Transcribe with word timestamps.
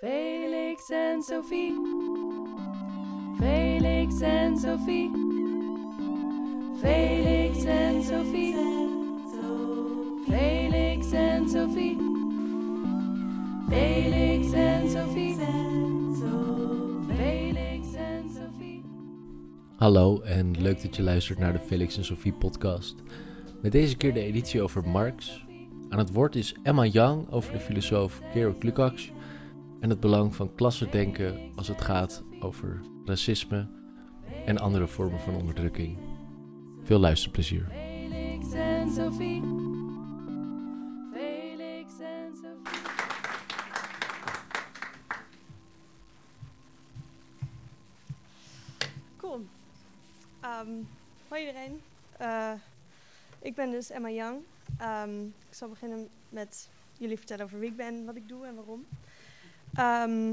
Felix 0.00 0.90
en 0.90 1.22
Sophie. 1.22 1.74
Felix 3.38 4.20
en 4.20 4.56
Sophie. 4.56 5.10
Felix 6.80 7.64
en 7.64 8.02
Sophie. 8.02 8.54
Felix 10.26 11.12
en 11.12 11.48
Sophie. 11.48 11.96
Felix 13.68 14.52
en 14.52 14.90
Sophie. 14.90 15.36
Felix 17.06 17.94
en 17.94 18.30
Sophie. 18.32 18.82
Hallo 19.76 20.20
en 20.20 20.60
leuk 20.60 20.82
dat 20.82 20.96
je 20.96 21.02
luistert 21.02 21.38
naar 21.38 21.52
de 21.52 21.60
Felix 21.60 21.96
en 21.96 22.04
Sophie 22.04 22.32
podcast. 22.32 23.02
Met 23.62 23.72
deze 23.72 23.96
keer 23.96 24.14
de 24.14 24.24
editie 24.24 24.62
over 24.62 24.88
Marx. 24.88 25.44
Aan 25.88 25.98
het 25.98 26.12
woord 26.12 26.36
is 26.36 26.54
Emma 26.62 26.84
Young 26.84 27.30
over 27.30 27.52
de 27.52 27.60
filosoof 27.60 28.20
Georg 28.32 28.62
Lukács 28.62 29.12
en 29.80 29.90
het 29.90 30.00
belang 30.00 30.34
van 30.34 30.54
klassendenken 30.54 31.52
als 31.54 31.68
het 31.68 31.80
gaat 31.80 32.22
over 32.40 32.80
racisme 33.04 33.68
en 34.46 34.58
andere 34.58 34.86
vormen 34.86 35.20
van 35.20 35.34
onderdrukking. 35.34 35.98
Veel 36.82 36.98
luisterplezier. 36.98 37.66
Felix 37.70 38.52
en 38.52 38.90
Sophie. 38.90 39.42
Felix 41.12 41.98
en 42.00 42.32
Sophie. 42.34 42.80
Cool. 49.16 49.40
Ehm, 50.40 50.68
hoi 51.28 51.40
iedereen. 51.40 51.80
Eh, 52.16 52.52
ik 53.38 53.54
ben 53.54 53.70
dus 53.70 53.90
Emma 53.90 54.10
Young. 54.10 54.38
Ehm, 54.78 55.24
ik 55.24 55.54
zal 55.54 55.68
beginnen 55.68 56.08
met 56.28 56.68
jullie 56.98 57.16
vertellen 57.16 57.44
over 57.44 57.58
wie 57.58 57.70
ik 57.70 57.76
ben, 57.76 58.04
wat 58.04 58.16
ik 58.16 58.28
doe 58.28 58.46
en 58.46 58.54
waarom. 58.54 58.86
Ehm, 59.74 60.32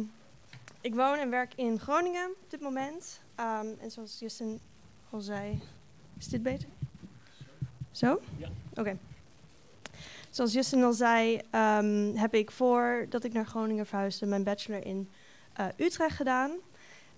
ik 0.82 0.96
woon 0.96 1.18
en 1.18 1.30
werk 1.30 1.54
in 1.56 1.80
Groningen 1.80 2.30
op 2.30 2.50
dit 2.50 2.62
moment. 2.62 3.22
Ehm, 3.36 3.68
en 3.80 3.92
zoals 3.92 4.20
Justin 4.20 4.60
al 5.10 5.22
zei, 5.22 5.62
is 6.18 6.28
dit 6.28 6.44
beter? 6.44 6.70
Zo? 7.92 8.22
Ja. 8.38 8.50
Oké. 8.76 8.98
Zoals 10.30 10.54
Justin 10.54 10.84
al 10.84 10.94
zei, 10.94 11.42
ehm, 11.50 12.16
heb 12.16 12.34
ik 12.34 12.52
voordat 12.52 13.24
ik 13.24 13.34
naar 13.34 13.46
Groningen 13.46 13.86
verhuisde 13.86 14.26
mijn 14.26 14.44
bachelor 14.44 14.86
in 14.86 15.10
eh, 15.54 15.66
Utrecht 15.78 16.16
gedaan. 16.16 16.52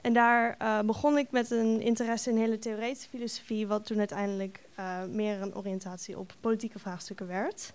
En 0.01 0.13
daar 0.13 0.55
eh, 0.57 0.79
begon 0.79 1.17
ik 1.17 1.31
met 1.31 1.51
een 1.51 1.81
interesse 1.81 2.29
in 2.29 2.37
hele 2.37 2.59
theoretische 2.59 3.09
filosofie, 3.09 3.67
wat 3.67 3.85
toen 3.85 3.97
uiteindelijk 3.97 4.61
eh, 4.75 5.03
meer 5.03 5.41
een 5.41 5.55
oriëntatie 5.55 6.17
op 6.17 6.33
politieke 6.39 6.79
vraagstukken 6.79 7.27
werd. 7.27 7.73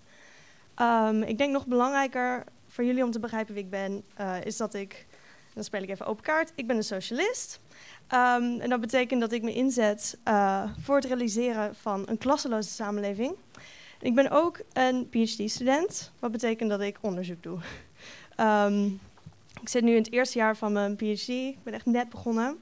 Ik 1.26 1.38
denk 1.38 1.52
nog 1.52 1.66
belangrijker 1.66 2.44
voor 2.74 2.84
jullie 2.84 3.04
om 3.04 3.10
te 3.10 3.18
begrijpen 3.18 3.54
wie 3.54 3.62
ik 3.62 3.70
ben, 3.70 4.04
eh, 4.14 4.36
is 4.44 4.56
dat 4.56 4.74
ik, 4.74 5.06
dan 5.52 5.64
speel 5.64 5.82
ik 5.82 5.88
even 5.88 6.06
open 6.06 6.24
kaart, 6.24 6.52
ik 6.54 6.66
ben 6.66 6.76
een 6.76 6.82
socialist. 6.82 7.60
Ehm, 8.06 8.60
en 8.60 8.68
dat 8.68 8.80
betekent 8.80 9.20
dat 9.20 9.32
ik 9.32 9.42
me 9.42 9.52
inzet 9.52 10.18
eh, 10.24 10.70
voor 10.80 10.96
het 10.96 11.04
realiseren 11.04 11.74
van 11.74 12.08
een 12.08 12.18
klasseloze 12.18 12.68
samenleving. 12.68 13.34
Ik 14.00 14.14
ben 14.14 14.30
ook 14.30 14.60
een 14.72 15.08
PhD-student, 15.08 16.12
wat 16.18 16.30
betekent 16.30 16.70
dat 16.70 16.80
ik 16.80 16.98
onderzoek 17.00 17.42
doe. 17.42 17.58
Ehm, 18.36 18.84
ik 19.60 19.68
zit 19.68 19.82
nu 19.82 19.90
in 19.90 20.02
het 20.02 20.12
eerste 20.12 20.38
jaar 20.38 20.56
van 20.56 20.72
mijn 20.72 20.96
PhD. 20.96 21.28
Ik 21.28 21.62
ben 21.62 21.74
echt 21.74 21.86
net 21.86 22.08
begonnen. 22.08 22.58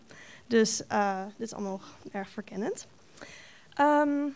Dus 0.47 0.87
eh, 0.87 1.25
dit 1.37 1.47
is 1.47 1.53
allemaal 1.53 1.73
nog 1.73 1.97
erg 2.11 2.29
verkennend. 2.29 2.87
Ehm, 3.75 4.29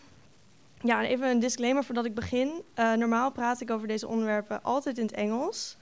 ja, 0.81 1.03
en 1.03 1.09
even 1.09 1.29
een 1.29 1.39
disclaimer 1.39 1.83
voordat 1.83 2.05
ik 2.05 2.13
begin. 2.13 2.63
Eh, 2.73 2.93
normaal 2.93 3.31
praat 3.31 3.61
ik 3.61 3.71
over 3.71 3.87
deze 3.87 4.07
onderwerpen 4.07 4.63
altijd 4.63 4.97
in 4.97 5.05
het 5.05 5.15
Engels. 5.15 5.77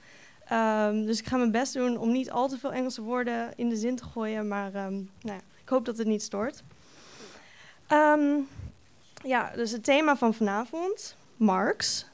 Ehm, 0.48 1.04
dus 1.04 1.18
ik 1.18 1.26
ga 1.26 1.36
mijn 1.36 1.50
best 1.50 1.74
doen 1.74 1.96
om 1.96 2.12
niet 2.12 2.30
al 2.30 2.48
te 2.48 2.58
veel 2.58 2.72
Engelse 2.72 3.02
woorden 3.02 3.52
in 3.56 3.68
de 3.68 3.76
zin 3.76 3.96
te 3.96 4.04
gooien. 4.04 4.48
Maar 4.48 4.74
ehm, 4.74 4.94
nou 4.94 5.06
ja, 5.20 5.40
ik 5.62 5.68
hoop 5.68 5.84
dat 5.84 5.98
het 5.98 6.06
niet 6.06 6.22
stoort. 6.22 6.62
Ehm, 7.86 8.38
ja, 9.22 9.50
dus 9.54 9.70
het 9.70 9.84
thema 9.84 10.16
van 10.16 10.34
vanavond, 10.34 11.16
Marx. 11.36 12.06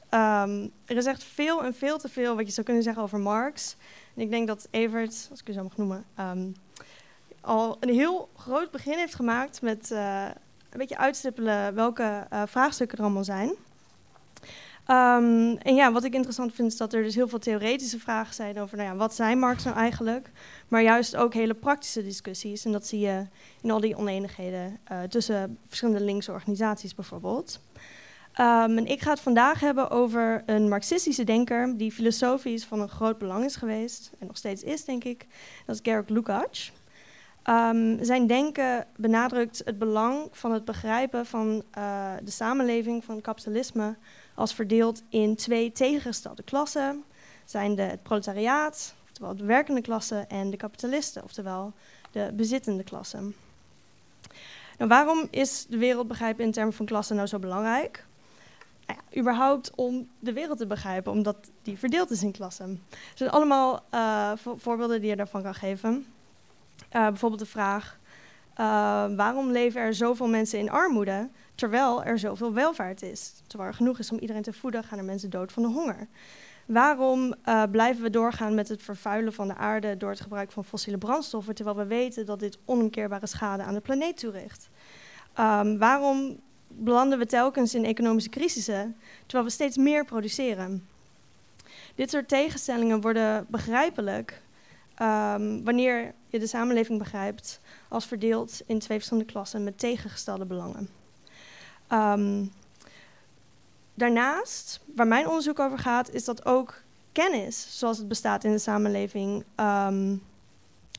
Er 0.85 0.97
is 0.97 1.05
echt 1.05 1.23
veel 1.23 1.63
en 1.63 1.73
veel 1.73 1.97
te 1.97 2.09
veel 2.09 2.35
wat 2.35 2.45
je 2.45 2.51
zou 2.51 2.65
kunnen 2.65 2.83
zeggen 2.83 3.03
over 3.03 3.19
Marx. 3.19 3.75
Ik 4.13 4.29
denk 4.29 4.47
dat 4.47 4.67
Evert, 4.71 5.27
als 5.31 5.39
ik 5.39 5.49
u 5.49 5.53
zo 5.53 5.63
mag 5.63 5.77
noemen, 5.77 6.05
al 7.43 7.77
een 7.79 7.89
heel 7.89 8.29
groot 8.37 8.71
begin 8.71 8.97
heeft 8.97 9.15
gemaakt 9.15 9.61
met 9.61 9.91
eh, 9.91 10.25
een 10.73 10.79
beetje 10.79 10.97
uitstippelen 10.97 11.75
welke 11.75 12.25
eh, 12.29 12.41
vraagstukken 12.45 12.97
er 12.97 13.03
allemaal 13.03 13.23
zijn. 13.23 13.55
Ehm, 14.85 15.55
en 15.55 15.75
ja, 15.75 15.91
wat 15.91 16.03
ik 16.03 16.13
interessant 16.13 16.53
vind 16.53 16.71
is 16.71 16.77
dat 16.77 16.93
er 16.93 17.03
dus 17.03 17.15
heel 17.15 17.27
veel 17.27 17.39
theoretische 17.39 17.99
vragen 17.99 18.33
zijn 18.33 18.59
over, 18.59 18.77
nou 18.77 18.89
ja, 18.89 18.95
wat 18.95 19.15
zijn 19.15 19.39
Marx 19.39 19.63
nou 19.63 19.77
eigenlijk? 19.77 20.31
Maar 20.67 20.81
juist 20.81 21.15
ook 21.15 21.33
hele 21.33 21.53
praktische 21.53 22.03
discussies. 22.03 22.65
En 22.65 22.71
dat 22.71 22.87
zie 22.87 22.99
je 22.99 23.27
in 23.61 23.71
al 23.71 23.79
die 23.79 23.97
oneenigheden 23.97 24.79
eh, 24.83 25.01
tussen 25.03 25.57
verschillende 25.67 26.03
linkse 26.03 26.31
organisaties 26.31 26.95
bijvoorbeeld. 26.95 27.59
Ehm, 28.33 28.77
en 28.77 28.85
ik 28.85 29.01
ga 29.01 29.09
het 29.09 29.19
vandaag 29.19 29.59
hebben 29.59 29.89
over 29.89 30.43
een 30.45 30.69
marxistische 30.69 31.23
denker 31.23 31.77
die 31.77 31.91
filosofisch 31.91 32.65
van 32.65 32.79
een 32.79 32.89
groot 32.89 33.17
belang 33.17 33.45
is 33.45 33.55
geweest 33.55 34.11
en 34.19 34.27
nog 34.27 34.37
steeds 34.37 34.63
is, 34.63 34.85
denk 34.85 35.03
ik. 35.03 35.27
Dat 35.65 35.75
is 35.75 35.81
Georg 35.83 36.07
Lukács. 36.07 36.71
Ehm, 37.43 38.03
zijn 38.03 38.27
denken 38.27 38.87
benadrukt 38.95 39.61
het 39.65 39.77
belang 39.77 40.27
van 40.31 40.51
het 40.51 40.65
begrijpen 40.65 41.25
van 41.25 41.63
eh, 41.71 42.11
de 42.23 42.31
samenleving 42.31 43.03
van 43.03 43.21
kapitalisme 43.21 43.95
als 44.35 44.53
verdeeld 44.53 45.03
in 45.09 45.35
twee 45.35 45.71
tegengestelde 45.71 46.43
klassen, 46.43 47.03
zijn 47.45 47.75
de 47.75 47.81
het 47.81 48.03
proletariaat, 48.03 48.95
oftewel 49.05 49.35
de 49.35 49.45
werkende 49.45 49.81
klasse, 49.81 50.25
en 50.27 50.49
de 50.49 50.57
kapitalisten, 50.57 51.23
oftewel 51.23 51.73
de 52.11 52.31
bezittende 52.33 52.83
klasse. 52.83 53.17
Nou, 54.77 54.89
waarom 54.89 55.27
is 55.29 55.65
de 55.69 55.77
wereld 55.77 56.07
begrijpen 56.07 56.45
in 56.45 56.51
termen 56.51 56.73
van 56.73 56.85
klassen 56.85 57.15
nou 57.15 57.27
zo 57.27 57.39
belangrijk? 57.39 58.05
Nou 58.87 58.99
ja, 59.09 59.19
überhaupt 59.19 59.71
om 59.75 60.07
de 60.19 60.33
wereld 60.33 60.57
te 60.57 60.67
begrijpen, 60.67 61.11
omdat 61.11 61.37
die 61.61 61.77
verdeeld 61.77 62.11
is 62.11 62.23
in 62.23 62.31
klassen. 62.31 62.83
Er 62.89 62.97
zijn 63.17 63.29
allemaal 63.29 63.83
eh, 63.89 64.31
vo- 64.35 64.57
voorbeelden 64.57 65.01
die 65.01 65.09
je 65.09 65.15
daarvan 65.15 65.43
kan 65.43 65.55
geven. 65.55 66.05
Eh, 66.89 67.07
bijvoorbeeld 67.07 67.41
de 67.41 67.47
vraag: 67.47 67.99
eh, 68.53 68.65
waarom 69.15 69.51
leven 69.51 69.81
er 69.81 69.93
zoveel 69.93 70.27
mensen 70.27 70.59
in 70.59 70.69
armoede 70.69 71.29
terwijl 71.55 72.03
er 72.03 72.19
zoveel 72.19 72.53
welvaart 72.53 73.01
is? 73.01 73.33
Terwijl 73.47 73.69
er 73.69 73.75
genoeg 73.75 73.99
is 73.99 74.11
om 74.11 74.19
iedereen 74.19 74.41
te 74.41 74.53
voeden, 74.53 74.83
gaan 74.83 74.97
er 74.97 75.03
mensen 75.03 75.29
dood 75.29 75.51
van 75.51 75.63
de 75.63 75.69
honger. 75.69 76.07
Waarom 76.65 77.33
eh, 77.43 77.63
blijven 77.71 78.03
we 78.03 78.09
doorgaan 78.09 78.55
met 78.55 78.67
het 78.67 78.81
vervuilen 78.81 79.33
van 79.33 79.47
de 79.47 79.55
aarde 79.55 79.97
door 79.97 80.09
het 80.09 80.21
gebruik 80.21 80.51
van 80.51 80.65
fossiele 80.65 80.97
brandstoffen, 80.97 81.55
terwijl 81.55 81.77
we 81.77 81.85
weten 81.85 82.25
dat 82.25 82.39
dit 82.39 82.57
onomkeerbare 82.65 83.27
schade 83.27 83.63
aan 83.63 83.73
de 83.73 83.79
planeet 83.79 84.17
toericht? 84.17 84.69
Ehm, 85.33 85.77
waarom 85.77 86.39
belanden 86.67 87.19
we 87.19 87.25
telkens 87.25 87.75
in 87.75 87.85
economische 87.85 88.29
crisissen, 88.29 88.95
terwijl 89.21 89.43
we 89.43 89.53
steeds 89.53 89.77
meer 89.77 90.05
produceren? 90.05 90.87
Dit 91.95 92.09
soort 92.09 92.27
tegenstellingen 92.27 93.01
worden 93.01 93.45
begrijpelijk 93.49 94.41
ehm, 94.95 95.63
wanneer 95.63 96.13
je 96.27 96.39
de 96.39 96.47
samenleving 96.47 96.99
begrijpt 96.99 97.59
als 97.89 98.05
verdeeld 98.05 98.61
in 98.65 98.79
twee 98.79 98.97
verschillende 98.97 99.31
klassen 99.31 99.63
met 99.63 99.79
tegengestelde 99.79 100.45
belangen. 100.45 100.89
Ehm, 101.87 102.45
daarnaast, 103.93 104.79
waar 104.95 105.07
mijn 105.07 105.27
onderzoek 105.27 105.59
over 105.59 105.79
gaat, 105.79 106.09
is 106.09 106.25
dat 106.25 106.45
ook 106.45 106.81
kennis, 107.11 107.79
zoals 107.79 107.97
het 107.97 108.07
bestaat 108.07 108.43
in 108.43 108.51
de 108.51 108.57
samenleving, 108.57 109.43
ehm, 109.55 110.15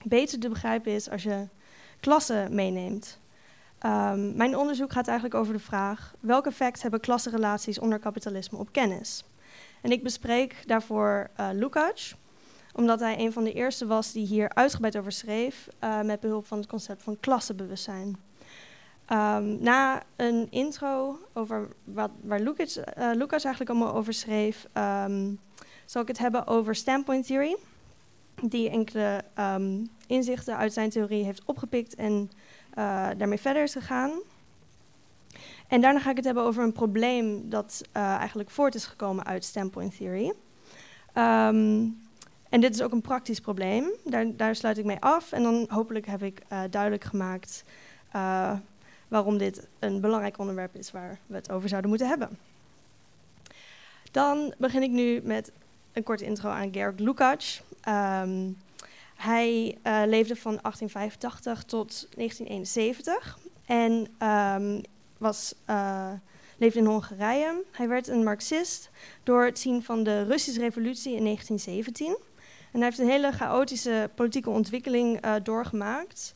beter 0.04 0.38
te 0.38 0.48
begrijpen 0.48 0.92
is 0.92 1.10
als 1.10 1.22
je 1.22 1.48
klassen 2.00 2.54
meeneemt. 2.54 3.18
Mijn 4.34 4.56
onderzoek 4.56 4.92
gaat 4.92 5.06
eigenlijk 5.06 5.38
over 5.38 5.52
de 5.52 5.58
vraag: 5.58 6.14
welk 6.20 6.46
effect 6.46 6.82
hebben 6.82 7.00
klassenrelaties 7.00 7.78
onder 7.78 7.98
kapitalisme 7.98 8.58
op 8.58 8.72
kennis? 8.72 9.24
En 9.84 9.90
ik 9.90 10.02
bespreek 10.02 10.62
daarvoor 10.66 11.30
uh, 11.40 11.48
Lukács, 11.52 12.14
omdat 12.76 13.00
hij 13.00 13.18
een 13.18 13.32
van 13.32 13.44
de 13.44 13.52
eerste 13.52 13.86
was 13.86 14.12
die 14.12 14.26
hier 14.26 14.54
uitgebreid 14.54 14.96
over 14.96 15.12
schreef, 15.12 15.68
uh, 15.84 16.00
met 16.00 16.20
behulp 16.20 16.46
van 16.46 16.58
het 16.58 16.66
concept 16.66 17.02
van 17.02 17.20
klassenbewustzijn. 17.20 18.16
Um, 19.12 19.62
na 19.62 20.02
een 20.16 20.46
intro 20.50 21.18
over 21.32 21.68
wat, 21.84 22.10
waar 22.22 22.40
Lukács, 22.40 22.76
uh, 22.76 22.84
Lukács 22.96 23.44
eigenlijk 23.44 23.70
allemaal 23.70 23.94
over 23.94 24.12
schreef, 24.12 24.66
um, 24.74 25.38
zal 25.84 26.02
ik 26.02 26.08
het 26.08 26.18
hebben 26.18 26.46
over 26.46 26.74
standpoint 26.74 27.26
theory, 27.26 27.56
die 28.42 28.70
enkele 28.70 29.24
um, 29.38 29.90
inzichten 30.06 30.56
uit 30.56 30.72
zijn 30.72 30.90
theorie 30.90 31.24
heeft 31.24 31.44
opgepikt 31.44 31.94
en 31.94 32.30
uh, 32.78 33.08
daarmee 33.16 33.40
verder 33.40 33.62
is 33.62 33.72
gegaan. 33.72 34.10
En 35.68 35.80
daarna 35.80 36.00
ga 36.00 36.10
ik 36.10 36.16
het 36.16 36.24
hebben 36.24 36.44
over 36.44 36.62
een 36.62 36.72
probleem 36.72 37.50
dat 37.50 37.82
eigenlijk 37.92 38.50
voort 38.50 38.74
is 38.74 38.86
gekomen 38.86 39.24
uit 39.24 39.44
standpoint 39.44 39.96
theory. 39.96 40.32
En 42.54 42.60
dit 42.60 42.74
is 42.74 42.82
ook 42.82 42.92
een 42.92 43.00
praktisch 43.00 43.40
probleem. 43.40 43.90
Daar, 44.04 44.36
daar, 44.36 44.56
sluit 44.56 44.78
ik 44.78 44.84
mee 44.84 45.00
af. 45.00 45.32
En 45.32 45.42
dan 45.42 45.66
hopelijk 45.68 46.06
heb 46.06 46.22
ik 46.22 46.42
uh, 46.52 46.60
duidelijk 46.70 47.04
gemaakt 47.04 47.64
uh, 48.16 48.52
waarom 49.08 49.38
dit 49.38 49.66
een 49.78 50.00
belangrijk 50.00 50.38
onderwerp 50.38 50.74
is 50.74 50.90
waar 50.90 51.18
we 51.26 51.34
het 51.34 51.50
over 51.50 51.68
zouden 51.68 51.90
moeten 51.90 52.08
hebben. 52.08 52.38
Dan 54.10 54.54
begin 54.58 54.82
ik 54.82 54.90
nu 54.90 55.20
met 55.22 55.52
een 55.92 56.02
korte 56.02 56.24
intro 56.24 56.48
aan 56.48 56.72
Georg 56.72 56.98
Lukács. 56.98 57.62
Um, 57.88 58.56
hij 59.16 59.78
eh, 59.82 60.02
leefde 60.06 60.36
van 60.36 60.58
1885 60.62 61.62
tot 61.62 62.06
1971 62.16 63.38
en 63.66 64.06
ehm, 64.18 64.80
was, 65.18 65.54
eh, 65.64 66.12
leefde 66.58 66.78
in 66.78 66.86
Hongarije. 66.86 67.62
Hij 67.70 67.88
werd 67.88 68.08
een 68.08 68.24
Marxist 68.24 68.90
door 69.22 69.44
het 69.44 69.58
zien 69.58 69.82
van 69.82 70.02
de 70.02 70.22
Russische 70.22 70.60
revolutie 70.60 71.16
in 71.16 71.22
1917. 71.22 72.32
En 72.74 72.80
hij 72.80 72.88
heeft 72.88 72.98
een 72.98 73.08
hele 73.08 73.32
chaotische 73.32 74.10
politieke 74.14 74.50
ontwikkeling 74.50 75.20
eh, 75.20 75.34
doorgemaakt. 75.42 76.32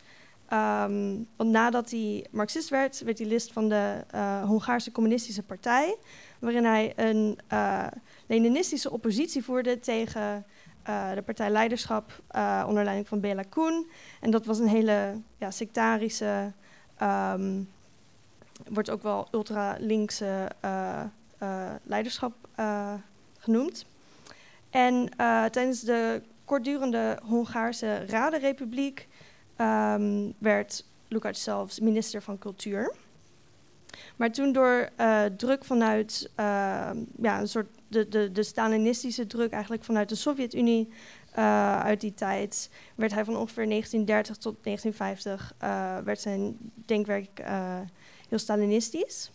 Ehm, 0.48 1.16
want 1.36 1.50
nadat 1.50 1.90
hij 1.90 2.26
Marxist 2.30 2.68
werd, 2.68 3.00
werd 3.00 3.18
hij 3.18 3.26
lid 3.26 3.50
van 3.52 3.68
de 3.68 4.04
eh, 4.10 4.44
Hongaarse 4.44 4.92
Communistische 4.92 5.42
Partij, 5.42 5.96
waarin 6.38 6.64
hij 6.64 6.92
een 6.96 7.38
uh, 7.52 7.86
Leninistische 8.26 8.90
oppositie 8.90 9.44
voerde 9.44 9.80
tegen 9.80 10.46
uh, 10.88 11.12
de 11.14 11.22
partijleiderschap 11.22 12.22
onder 12.66 12.84
leiding 12.84 13.08
van 13.08 13.20
Bela 13.20 13.44
Koen. 13.48 13.90
En 14.20 14.30
dat 14.30 14.46
was 14.46 14.58
een 14.58 14.68
hele 14.68 15.20
ja, 15.36 15.50
sectarische, 15.50 16.52
um, 17.02 17.68
wordt 18.68 18.90
ook 18.90 19.02
wel 19.02 19.28
ultra-linkse 19.30 20.48
leiderschap 21.82 22.34
genoemd. 23.38 23.86
En 24.70 25.08
tijdens 25.50 25.80
de 25.80 26.22
kortdurende 26.44 27.18
Hongaarse 27.24 28.04
Radenrepubliek 28.06 29.08
um, 29.60 30.34
werd 30.38 30.84
Lukács 31.08 31.42
zelfs 31.42 31.80
minister 31.80 32.22
van 32.22 32.38
Cultuur. 32.38 32.94
Maar 34.16 34.32
toen 34.32 34.52
door 34.52 34.88
uh, 35.00 35.24
druk 35.24 35.64
vanuit 35.64 36.30
uh, 36.30 36.90
ja, 37.22 37.40
een 37.40 37.48
soort 37.48 37.68
de, 37.88 38.08
de, 38.08 38.32
de 38.32 38.42
Stalinistische 38.42 39.26
druk 39.26 39.52
eigenlijk 39.52 39.84
vanuit 39.84 40.08
de 40.08 40.14
Sovjet-Unie 40.14 40.88
uh, 41.38 41.80
uit 41.80 42.00
die 42.00 42.14
tijd, 42.14 42.70
werd 42.94 43.12
hij 43.12 43.24
van 43.24 43.36
ongeveer 43.36 43.68
1930 43.68 44.36
tot 44.36 44.56
1950 44.62 45.54
uh, 45.62 46.04
werd 46.04 46.20
zijn 46.20 46.56
denkwerk 46.86 47.42
heel 48.28 48.38
Stalinistisch. 48.38 49.30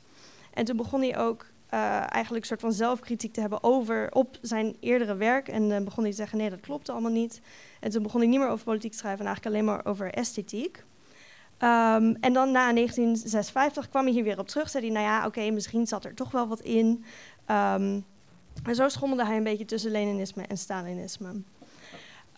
En 0.54 0.66
toen 0.66 0.78
begon 0.78 1.02
hij 1.02 1.18
ook 1.18 1.46
eigenlijk 1.74 2.44
een 2.44 2.48
soort 2.48 2.62
van 2.62 2.74
zelfkritiek 2.74 3.34
te 3.34 3.42
hebben 3.42 3.64
over 3.64 4.12
op 4.12 4.38
zijn 4.42 4.76
eerdere 4.80 5.16
werk. 5.16 5.48
En 5.48 5.84
begon 5.84 6.04
hij 6.04 6.12
te 6.12 6.18
zeggen: 6.18 6.38
nee, 6.38 6.50
dat 6.50 6.60
klopt 6.60 6.90
allemaal 6.90 7.12
niet. 7.12 7.42
En 7.80 7.90
toen 7.90 8.04
begon 8.04 8.22
ik 8.22 8.28
niet 8.28 8.40
meer 8.40 8.50
over 8.50 8.66
politiek 8.66 8.92
te 8.92 8.98
schrijven 8.98 9.20
en 9.20 9.26
eigenlijk 9.26 9.56
alleen 9.56 9.76
maar 9.76 9.86
over 9.86 10.12
esthetiek. 10.12 10.84
Um, 11.64 12.16
en 12.20 12.34
dan 12.34 12.52
na 12.52 12.74
1956 12.74 13.90
kwam 13.90 14.04
hij 14.04 14.14
hier 14.14 14.24
weer 14.24 14.40
op 14.40 14.48
terug. 14.48 14.70
Zei 14.70 14.86
hij, 14.86 14.94
nou 14.94 15.06
ja, 15.06 15.26
oké, 15.26 15.50
misschien 15.50 15.88
zat 15.88 16.06
er 16.06 16.14
toch 16.14 16.32
wel 16.32 16.48
wat 16.48 16.60
in. 16.60 17.04
Um, 17.52 18.06
en 18.64 18.76
zo 18.76 18.90
schommelde 18.90 19.26
hij 19.26 19.38
een 19.38 19.44
beetje 19.44 19.66
tussen 19.66 19.92
Leninisme 19.92 20.44
en 20.44 20.58
Stalinisme. 20.58 21.42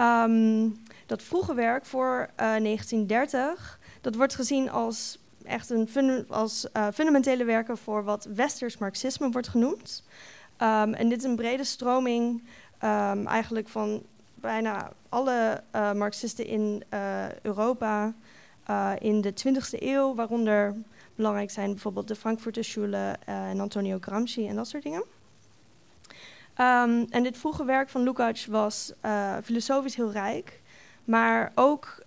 Um, 0.01 0.83
dat 1.05 1.23
vroege 1.23 1.53
werk 1.53 1.85
voor 1.85 2.29
uh, 2.31 2.35
1930, 2.37 3.79
dat 4.01 4.15
wordt 4.15 4.35
gezien 4.35 4.71
als 4.71 5.19
echt 5.45 5.69
een 5.69 5.87
fun 5.87 6.25
als, 6.29 6.67
uh, 6.73 6.87
fundamentele 6.93 7.43
werken 7.43 7.77
voor 7.77 8.03
wat 8.03 8.27
westers 8.35 8.77
marxisme 8.77 9.29
wordt 9.29 9.47
genoemd. 9.47 10.03
en 10.57 11.09
dit 11.09 11.17
is 11.17 11.23
een 11.23 11.35
brede 11.35 11.63
stroming 11.63 12.43
eigenlijk 13.25 13.67
van 13.67 14.03
bijna 14.35 14.91
alle 15.09 15.63
uh, 15.75 15.91
Marxisten 15.91 16.45
in 16.45 16.83
uh, 16.93 17.31
Europa 17.41 18.13
in 18.99 19.21
de 19.21 19.33
20e 19.33 19.79
eeuw, 19.79 20.15
waaronder 20.15 20.75
belangrijk 21.15 21.51
zijn 21.51 21.71
bijvoorbeeld 21.71 22.07
de 22.07 22.15
Frankfurter 22.15 22.63
Schule 22.63 23.15
en 23.25 23.59
Antonio 23.59 23.97
Gramsci 24.01 24.47
en 24.47 24.55
dat 24.55 24.67
soort 24.67 24.83
dingen. 24.83 25.03
Um, 26.57 27.05
en 27.09 27.23
dit 27.23 27.37
vroege 27.37 27.65
werk 27.65 27.89
van 27.89 28.03
Lukács 28.03 28.45
was 28.45 28.93
filosofisch 29.43 29.95
heel 29.95 30.11
rijk, 30.11 30.61
maar 31.03 31.51
ook, 31.55 32.03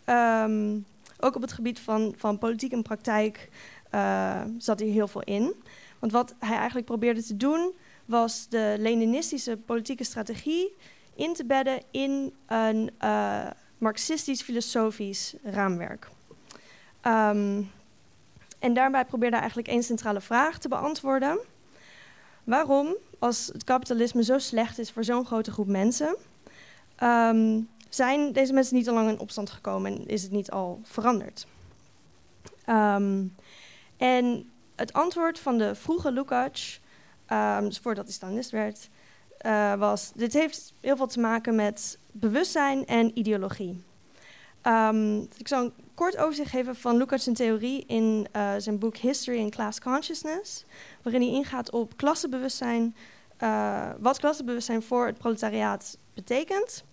ook 1.20 1.34
op 1.34 1.42
het 1.42 1.52
gebied 1.52 1.80
van, 1.80 2.14
van 2.16 2.38
politiek 2.38 2.72
en 2.72 2.82
praktijk 2.82 3.48
zat 4.58 4.78
hij 4.78 4.88
heel 4.88 5.08
veel 5.08 5.22
in. 5.22 5.54
Want 5.98 6.12
wat 6.12 6.34
hij 6.38 6.56
eigenlijk 6.56 6.86
probeerde 6.86 7.22
te 7.22 7.36
doen, 7.36 7.74
was 8.04 8.48
de 8.48 8.74
Leninistische 8.78 9.56
politieke 9.56 10.04
strategie 10.04 10.76
in 11.14 11.34
te 11.34 11.44
bedden 11.44 11.82
in 11.90 12.34
een 12.46 12.90
uh, 13.04 13.46
marxistisch-filosofisch 13.78 15.34
raamwerk. 15.42 16.08
Um, 17.06 17.70
en 18.58 18.74
daarbij 18.74 19.04
probeerde 19.04 19.34
hij 19.34 19.40
eigenlijk 19.40 19.68
één 19.68 19.82
centrale 19.82 20.20
vraag 20.20 20.58
te 20.58 20.68
beantwoorden. 20.68 21.38
Waarom, 22.44 22.96
als 23.18 23.50
het 23.52 23.64
kapitalisme 23.64 24.24
zo 24.24 24.38
slecht 24.38 24.78
is 24.78 24.90
voor 24.90 25.04
zo'n 25.04 25.26
grote 25.26 25.50
groep 25.50 25.66
mensen, 25.66 26.16
um, 27.02 27.68
zijn 27.88 28.32
deze 28.32 28.52
mensen 28.52 28.76
niet 28.76 28.88
al 28.88 28.94
lang 28.94 29.08
in 29.08 29.18
opstand 29.18 29.50
gekomen 29.50 29.92
en 29.92 30.06
is 30.06 30.22
het 30.22 30.32
niet 30.32 30.50
al 30.50 30.80
veranderd? 30.82 31.46
Um, 32.66 33.34
en 33.96 34.50
het 34.76 34.92
antwoord 34.92 35.38
van 35.38 35.58
de 35.58 35.74
vroege 35.74 36.12
Lukács, 36.12 36.80
um, 37.32 37.72
voordat 37.74 38.04
hij 38.04 38.14
Stalinist 38.14 38.50
werd, 38.50 38.88
uh, 39.46 39.74
was: 39.74 40.12
dit 40.14 40.32
heeft 40.32 40.72
heel 40.80 40.96
veel 40.96 41.06
te 41.06 41.20
maken 41.20 41.54
met 41.54 41.98
bewustzijn 42.12 42.86
en 42.86 43.18
ideologie. 43.18 43.82
Um, 44.62 45.20
ik 45.36 45.48
zal 45.48 45.64
een 45.64 45.72
kort 45.94 46.16
overzicht 46.16 46.50
geven 46.50 46.76
van 46.76 46.96
Lukács' 46.96 47.28
theorie 47.32 47.84
in 47.86 48.26
uh, 48.36 48.52
zijn 48.58 48.78
boek 48.78 48.96
History 48.96 49.40
and 49.40 49.50
Class 49.50 49.80
Consciousness, 49.80 50.64
waarin 51.02 51.22
hij 51.22 51.30
ingaat 51.30 51.70
op 51.70 51.96
klassenbewustzijn, 51.96 52.96
uh, 53.42 53.90
wat 53.98 54.18
klassenbewustzijn 54.18 54.82
voor 54.82 55.06
het 55.06 55.18
proletariaat 55.18 55.98
betekent. 56.14 56.84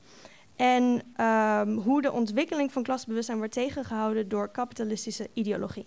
En 0.55 1.01
um, 1.25 1.77
hoe 1.77 2.01
de 2.01 2.11
ontwikkeling 2.11 2.71
van 2.71 2.83
klassenbewustzijn 2.83 3.37
wordt 3.37 3.53
tegengehouden 3.53 4.29
door 4.29 4.49
kapitalistische 4.49 5.29
ideologie. 5.33 5.85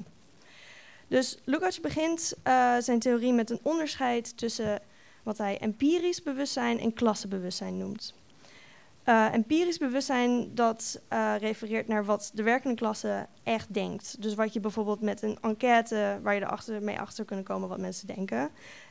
Dus 1.08 1.38
Lukács 1.44 1.80
begint 1.80 2.34
uh, 2.44 2.76
zijn 2.78 2.98
theorie 2.98 3.32
met 3.32 3.50
een 3.50 3.60
onderscheid 3.62 4.36
tussen 4.36 4.80
wat 5.22 5.38
hij 5.38 5.58
empirisch 5.58 6.22
bewustzijn 6.22 6.80
en 6.80 6.92
klassenbewustzijn 6.92 7.78
noemt. 7.78 8.14
Uh, 9.04 9.32
empirisch 9.32 9.78
bewustzijn 9.78 10.54
dat 10.54 11.00
uh, 11.12 11.34
refereert 11.38 11.88
naar 11.88 12.04
wat 12.04 12.30
de 12.34 12.42
werkende 12.42 12.76
klasse 12.76 13.26
echt 13.42 13.74
denkt. 13.74 14.22
Dus 14.22 14.34
wat 14.34 14.52
je 14.52 14.60
bijvoorbeeld 14.60 15.00
met 15.00 15.22
een 15.22 15.38
enquête, 15.40 16.18
waar 16.22 16.34
je 16.34 16.72
er 16.72 16.82
mee 16.82 16.98
achter 16.98 17.24
kunnen 17.24 17.44
komen 17.44 17.68
wat 17.68 17.78
mensen 17.78 18.06
denken. 18.06 18.50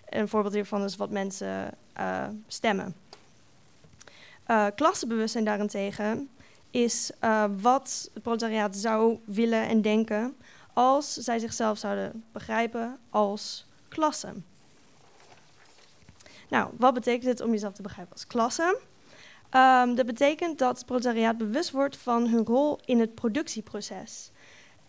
Een 0.10 0.28
voorbeeld 0.28 0.54
hiervan 0.54 0.84
is 0.84 0.96
wat 0.96 1.12
mensen 1.12 1.74
uh, 4.48 4.56
stemmen. 4.56 4.76
klassenbewustzijn 4.76 5.46
daarentegen 5.46 6.30
is 6.72 7.12
wat 7.62 8.10
het 8.14 8.24
proletariaat 8.24 8.76
zou 8.76 9.20
willen 9.26 9.68
en 9.68 9.82
denken 9.82 10.36
als 10.74 11.14
zij 11.14 11.40
zichzelf 11.40 11.78
zouden 11.78 12.24
begrijpen 12.32 13.00
als 13.10 13.66
klasse. 13.88 14.34
Nou, 16.50 16.70
wat 16.78 16.94
betekent 16.94 17.26
het 17.26 17.42
om 17.42 17.52
jezelf 17.52 17.74
te 17.74 17.82
begrijpen 17.82 18.14
als 18.14 18.28
klasse? 18.28 18.80
Um, 19.52 19.96
dat 19.96 20.06
betekent 20.06 20.60
dat 20.60 20.78
het 20.78 20.86
proletariaat 20.86 21.38
bewust 21.38 21.72
wordt 21.72 21.98
van 21.98 22.28
hun 22.28 22.46
rol 22.46 22.80
in 22.86 23.00
het 23.00 23.16
productieproces. 23.16 24.32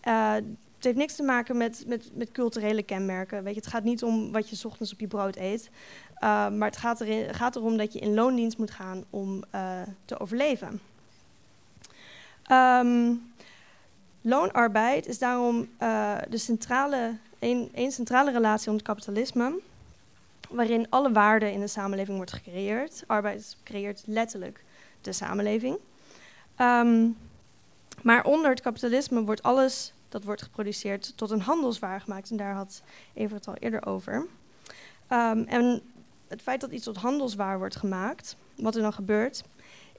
Uh, 0.05 0.35
het 0.79 0.87
heeft 0.87 0.97
niks 0.97 1.17
te 1.17 1.23
maken 1.23 1.57
met, 1.57 1.85
met, 1.87 2.11
met, 2.15 2.33
culturele 2.33 2.83
kenmerken. 2.83 3.45
Weet 3.45 3.55
je, 3.55 3.61
het 3.61 3.71
gaat 3.71 3.85
niet 3.85 4.03
om 4.03 4.33
wat 4.33 4.49
je 4.49 4.67
ochtends 4.67 4.93
op 4.93 5.01
je 5.01 5.07
brood 5.07 5.37
eet. 5.37 5.71
Uh, 6.15 6.49
maar 6.49 6.69
het 6.69 6.77
gaat, 6.77 7.01
erin, 7.01 7.35
gaat, 7.35 7.57
erom 7.57 7.77
dat 7.77 7.93
je 7.93 7.99
in 7.99 8.15
loondienst 8.15 8.59
moet 8.59 8.71
gaan 8.71 9.05
om 9.11 9.45
uh, 9.55 9.81
te 10.05 10.21
overleven. 10.21 10.81
Um, 12.53 13.33
loonarbeid 14.21 15.07
is 15.07 15.19
daarom 15.19 15.69
de 16.29 16.39
centrale, 16.39 17.17
een, 17.39 17.93
centrale 17.93 18.31
relatie 18.31 18.73
het 18.73 18.83
kapitalisme 18.83 19.61
waarin 20.51 20.87
alle 20.91 21.13
waarde 21.13 21.53
in 21.53 21.61
de 21.61 21.67
samenleving 21.67 22.17
wordt 22.17 22.33
gecreëerd. 22.33 23.05
Arbeid 23.07 23.57
creëert 23.65 24.03
letterlijk 24.07 24.65
de 25.01 25.13
samenleving. 25.13 25.79
Um, 26.61 27.17
maar 28.03 28.25
onder 28.25 28.51
het 28.51 28.61
kapitalisme 28.61 29.25
wordt 29.25 29.43
alles 29.43 29.93
dat 30.09 30.25
wordt 30.25 30.43
geproduceerd 30.43 31.17
tot 31.17 31.31
een 31.31 31.41
handelswaar 31.41 32.01
gemaakt. 32.01 32.31
En 32.31 32.37
daar 32.37 32.55
had 32.55 32.83
Eva 33.15 33.35
het 33.35 33.49
al 33.49 33.55
eerder 33.55 33.87
over. 33.87 34.15
Um, 35.11 35.45
en 35.45 35.83
het 36.29 36.43
feit 36.43 36.61
dat 36.61 36.71
iets 36.71 36.85
tot 36.85 36.97
handelswaar 36.97 37.59
wordt 37.59 37.77
gemaakt, 37.77 38.37
wat 38.57 38.77
er 38.77 38.83
dan 38.83 38.93
gebeurt, 38.93 39.43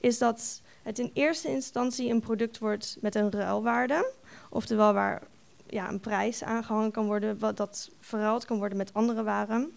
is 0.00 0.18
dat 0.18 0.62
het 0.82 0.98
in 0.98 1.10
eerste 1.14 1.48
instantie 1.48 2.10
een 2.10 2.20
product 2.20 2.58
wordt 2.58 2.96
met 3.00 3.14
een 3.14 3.30
ruilwaarde. 3.30 4.12
Oftewel 4.50 4.92
waar 4.92 5.22
ja, 5.66 5.88
een 5.88 6.00
prijs 6.00 6.44
aangehangen 6.44 6.90
kan 6.90 7.06
worden, 7.06 7.38
wat 7.38 7.56
dat 7.56 7.90
verruild 8.00 8.44
kan 8.44 8.58
worden 8.58 8.78
met 8.78 8.94
andere 8.94 9.22
waren. 9.22 9.72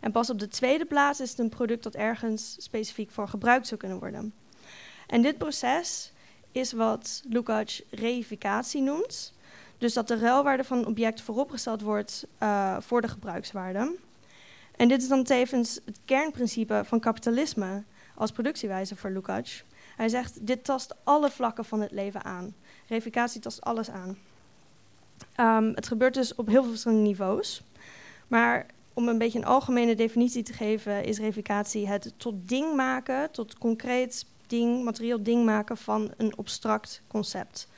En 0.00 0.12
pas 0.12 0.30
op 0.30 0.38
de 0.38 0.48
tweede 0.48 0.84
plaats 0.84 1.20
is 1.20 1.30
het 1.30 1.38
een 1.38 1.48
product 1.48 1.82
dat 1.82 1.94
ergens 1.94 2.56
specifiek 2.58 3.10
voor 3.10 3.28
gebruikt 3.28 3.66
zou 3.66 3.80
kunnen 3.80 3.98
worden. 3.98 4.34
En 5.06 5.22
dit 5.22 5.38
proces 5.38 6.12
is 6.56 6.72
wat 6.72 7.22
Lukács 7.28 7.82
reificatie 7.90 8.82
noemt. 8.82 9.32
Dus 9.78 9.92
dat 9.92 10.08
de 10.08 10.18
ruilwaarde 10.18 10.64
van 10.64 10.78
een 10.78 10.86
object 10.86 11.20
vooropgesteld 11.20 11.80
wordt 11.80 12.26
uh, 12.42 12.76
voor 12.80 13.00
de 13.00 13.08
gebruikswaarde. 13.08 13.96
En 14.76 14.88
dit 14.88 15.02
is 15.02 15.08
dan 15.08 15.24
tevens 15.24 15.80
het 15.84 15.98
kernprincipe 16.04 16.82
van 16.84 17.00
kapitalisme 17.00 17.82
als 18.14 18.30
productiewijze 18.32 18.96
voor 18.96 19.10
Lukács. 19.10 19.64
Hij 19.96 20.08
zegt, 20.08 20.46
dit 20.46 20.64
tast 20.64 20.94
alle 21.04 21.30
vlakken 21.30 21.64
van 21.64 21.80
het 21.80 21.90
leven 21.90 22.24
aan. 22.24 22.54
Reificatie 22.88 23.40
tast 23.40 23.60
alles 23.60 23.90
aan. 23.90 24.18
Ehm, 25.34 25.72
het 25.74 25.86
gebeurt 25.86 26.14
dus 26.14 26.34
op 26.34 26.46
heel 26.46 26.62
veel 26.62 26.70
verschillende 26.70 27.02
niveaus. 27.02 27.62
Maar 28.28 28.66
om 28.92 29.08
een 29.08 29.18
beetje 29.18 29.38
een 29.38 29.44
algemene 29.44 29.94
definitie 29.94 30.42
te 30.42 30.52
geven, 30.52 31.04
is 31.04 31.18
reificatie 31.18 31.88
het 31.88 32.12
tot 32.16 32.48
ding 32.48 32.74
maken, 32.76 33.30
tot 33.30 33.58
concreet 33.58 34.26
ding, 34.46 34.84
materieel 34.84 35.22
ding 35.22 35.44
maken 35.44 35.76
van 35.76 36.12
een 36.16 36.36
abstract 36.36 37.02
concept. 37.06 37.68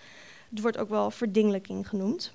Het 0.50 0.60
wordt 0.60 0.78
ook 0.78 0.88
wel 0.88 1.10
verdingelijking 1.10 1.88
genoemd. 1.88 2.32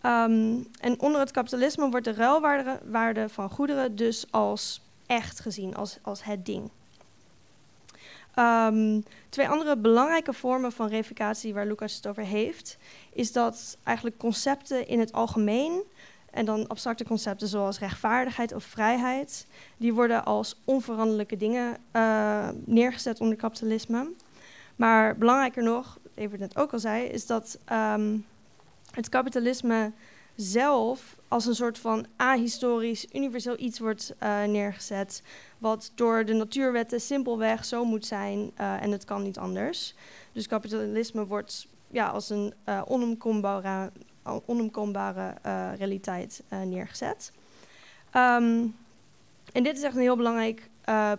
Ehm, 0.00 0.58
en 0.80 1.00
onder 1.00 1.20
het 1.20 1.30
kapitalisme 1.30 1.90
wordt 1.90 2.04
de 2.04 2.12
ruilwaarde 2.12 2.80
waarde 2.84 3.28
van 3.28 3.50
goederen 3.50 3.96
dus 3.96 4.26
als 4.30 4.80
echt 5.06 5.40
gezien, 5.40 5.74
als, 5.74 5.98
als 6.02 6.24
het 6.24 6.46
ding. 6.46 6.70
Ehm, 8.34 9.00
twee 9.28 9.48
andere 9.48 9.76
belangrijke 9.76 10.32
vormen 10.32 10.72
van 10.72 10.88
reificatie 10.88 11.54
waar 11.54 11.66
Lucas 11.66 11.94
het 11.94 12.06
over 12.06 12.22
heeft, 12.22 12.78
is 13.12 13.32
dat 13.32 13.78
eigenlijk 13.82 14.18
concepten 14.18 14.88
in 14.88 14.98
het 14.98 15.12
algemeen, 15.12 15.82
en 16.36 16.44
dan 16.44 16.68
abstracte 16.68 17.04
concepten 17.04 17.48
zoals 17.48 17.78
rechtvaardigheid 17.78 18.54
of 18.54 18.64
vrijheid, 18.64 19.46
die 19.76 19.94
worden 19.94 20.24
als 20.24 20.60
onveranderlijke 20.64 21.36
dingen 21.36 21.76
uh, 21.92 22.48
neergezet 22.64 23.20
onder 23.20 23.36
kapitalisme. 23.36 24.10
Maar 24.76 25.16
belangrijker 25.16 25.62
nog, 25.62 25.98
even 26.14 26.38
net 26.38 26.56
ook 26.56 26.72
al 26.72 26.78
zei, 26.78 27.04
is 27.04 27.26
dat 27.26 27.58
um, 27.72 28.26
het 28.90 29.08
kapitalisme 29.08 29.92
zelf 30.34 31.16
als 31.28 31.46
een 31.46 31.54
soort 31.54 31.78
van 31.78 32.06
ahistorisch, 32.16 33.06
universeel 33.12 33.58
iets 33.58 33.78
wordt 33.78 34.14
uh, 34.22 34.44
neergezet. 34.44 35.22
Wat 35.58 35.92
door 35.94 36.24
de 36.24 36.32
natuurwetten 36.32 37.00
simpelweg 37.00 37.64
zo 37.64 37.84
moet 37.84 38.06
zijn 38.06 38.38
uh, 38.60 38.82
en 38.82 38.90
het 38.90 39.04
kan 39.04 39.22
niet 39.22 39.38
anders. 39.38 39.94
Dus 40.32 40.46
kapitalisme 40.46 41.26
wordt 41.26 41.66
ja, 41.90 42.08
als 42.08 42.30
een 42.30 42.54
uh, 42.68 42.82
onomkombare, 44.26 44.46
onomkombare 44.46 45.74
realiteit 45.76 46.42
neergezet. 46.64 47.32
Um, 48.16 48.76
en 49.52 49.62
dit 49.62 49.76
is 49.76 49.82
echt 49.82 49.94
een 49.94 50.00
heel 50.00 50.16
belangrijk 50.16 50.70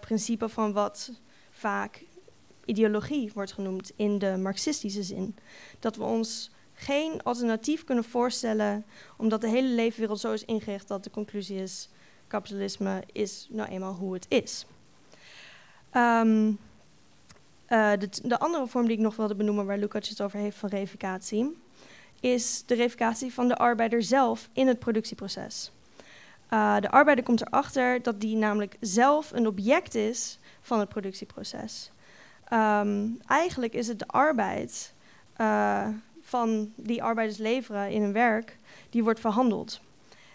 principe 0.02 0.50
van 0.50 0.74
wat 0.74 1.12
vaak 1.52 2.06
ideologie 2.66 3.32
wordt 3.34 3.54
genoemd 3.54 3.92
in 3.96 4.20
de 4.20 4.38
marxistische 4.38 5.04
zin. 5.04 5.36
Dat 5.80 5.96
we 5.96 6.04
ons 6.04 6.52
geen 6.74 7.24
alternatief 7.24 7.84
kunnen 7.84 8.04
voorstellen, 8.04 8.86
omdat 9.18 9.42
de 9.42 9.50
hele 9.50 9.68
leefwereld 9.68 10.20
zo 10.20 10.32
is 10.32 10.46
ingericht 10.46 10.88
dat 10.88 11.04
de 11.04 11.10
conclusie 11.10 11.62
is: 11.62 11.90
kapitalisme 12.28 13.04
is 13.12 13.48
nou 13.50 13.70
eenmaal 13.70 13.94
hoe 13.94 14.14
het 14.14 14.26
is. 14.30 14.66
Uh, 15.96 17.92
de, 18.00 18.10
de, 18.24 18.40
andere 18.40 18.68
vorm 18.68 18.88
die 18.88 18.98
ik 18.98 19.04
nog 19.04 19.16
wilde 19.16 19.36
benoemen, 19.36 19.66
waar 19.66 19.78
Lukács 19.78 20.10
het 20.10 20.22
over 20.22 20.40
heeft 20.40 20.58
van 20.58 20.70
reificatie, 20.70 21.58
is 22.20 22.64
de 22.66 22.76
reificatie 22.76 23.34
van 23.34 23.48
de 23.48 23.56
arbeider 23.56 24.04
zelf 24.04 24.50
in 24.54 24.68
het 24.68 24.80
productieproces. 24.80 25.72
Uh, 26.54 26.80
de 26.80 26.90
arbeider 26.90 27.26
komt 27.26 27.42
erachter 27.42 28.02
dat 28.02 28.22
die 28.22 28.36
namelijk 28.36 28.78
zelf 28.80 29.32
een 29.32 29.48
object 29.48 29.96
is 29.96 30.40
van 30.62 30.80
het 30.80 30.90
productieproces. 30.90 31.92
Um, 32.54 33.18
eigenlijk 33.26 33.74
is 33.74 33.88
het 33.88 34.00
de 34.00 34.08
arbeid 34.08 34.94
uh, 35.42 35.88
van 36.22 36.72
die 36.76 37.04
arbeiders 37.04 37.38
leveren 37.38 37.92
in 37.92 38.02
hun 38.02 38.14
werk, 38.14 38.58
die 38.90 39.04
wordt 39.04 39.20
verhandeld. 39.20 39.82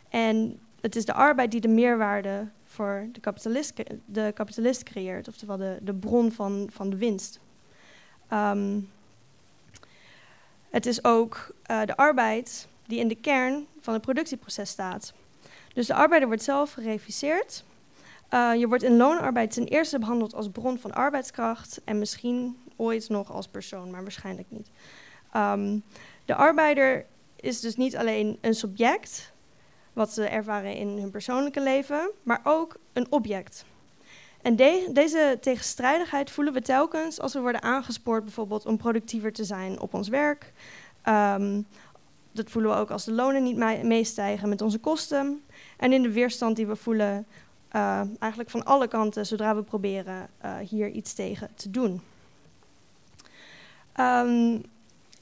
En 0.08 0.58
het 0.80 0.96
is 0.96 1.04
de 1.04 1.12
arbeid 1.12 1.50
die 1.50 1.60
de 1.60 1.68
meerwaarde 1.68 2.48
voor 2.64 3.08
de 3.12 3.20
kapitalist, 3.20 3.82
de 4.04 4.32
kapitalist 4.34 4.82
creëert, 4.82 5.28
oftewel 5.28 5.56
de, 5.56 5.78
de 5.82 5.94
bron 5.94 6.32
van, 6.32 6.68
van 6.70 6.90
de 6.90 6.96
winst. 6.96 7.40
Um, 8.32 8.90
het 10.72 10.86
is 10.86 11.04
ook 11.04 11.54
uh, 11.70 11.84
de 11.84 11.96
arbeid 11.96 12.68
die 12.86 12.98
in 12.98 13.08
de 13.08 13.14
kern 13.14 13.66
van 13.80 13.92
het 13.92 14.02
productieproces 14.02 14.70
staat. 14.70 15.12
Dus 15.74 15.86
de 15.86 15.94
arbeider 15.94 16.28
wordt 16.28 16.44
zelf 16.44 16.72
gereviseerd. 16.72 17.64
Uh, 18.30 18.54
je 18.54 18.68
wordt 18.68 18.82
in 18.82 18.96
loonarbeid 18.96 19.50
ten 19.50 19.66
eerste 19.66 19.98
behandeld 19.98 20.34
als 20.34 20.50
bron 20.50 20.78
van 20.78 20.92
arbeidskracht 20.92 21.80
en 21.84 21.98
misschien 21.98 22.56
ooit 22.76 23.08
nog 23.08 23.32
als 23.32 23.48
persoon, 23.48 23.90
maar 23.90 24.02
waarschijnlijk 24.02 24.50
niet. 24.50 24.70
Um, 25.36 25.82
de 26.24 26.34
arbeider 26.34 27.06
is 27.36 27.60
dus 27.60 27.76
niet 27.76 27.96
alleen 27.96 28.38
een 28.40 28.54
subject, 28.54 29.32
wat 29.92 30.12
ze 30.12 30.24
ervaren 30.24 30.74
in 30.74 30.88
hun 30.88 31.10
persoonlijke 31.10 31.60
leven, 31.60 32.10
maar 32.22 32.40
ook 32.44 32.76
een 32.92 33.06
object. 33.10 33.64
En 34.42 34.56
de, 34.56 34.90
deze 34.92 35.38
tegenstrijdigheid 35.40 36.30
voelen 36.30 36.52
we 36.52 36.62
telkens 36.62 37.20
als 37.20 37.32
we 37.32 37.40
worden 37.40 37.62
aangespoord 37.62 38.24
bijvoorbeeld 38.24 38.66
om 38.66 38.76
productiever 38.76 39.32
te 39.32 39.44
zijn 39.44 39.80
op 39.80 39.94
ons 39.94 40.08
werk. 40.08 40.52
Um, 41.08 41.66
dat 42.32 42.50
voelen 42.50 42.70
we 42.70 42.76
ook 42.76 42.90
als 42.90 43.04
de 43.04 43.12
lonen 43.12 43.42
niet 43.42 43.84
meestijgen 43.84 44.48
met 44.48 44.60
onze 44.60 44.78
kosten. 44.78 45.42
En 45.76 45.92
in 45.92 46.02
de 46.02 46.12
weerstand 46.12 46.56
die 46.56 46.66
we 46.66 46.76
voelen, 46.76 47.26
uh, 47.72 48.00
eigenlijk 48.18 48.50
van 48.50 48.64
alle 48.64 48.88
kanten, 48.88 49.26
zodra 49.26 49.54
we 49.54 49.62
proberen 49.62 50.28
uh, 50.44 50.56
hier 50.58 50.90
iets 50.90 51.12
tegen 51.12 51.48
te 51.54 51.70
doen. 51.70 52.00
Um, 54.00 54.62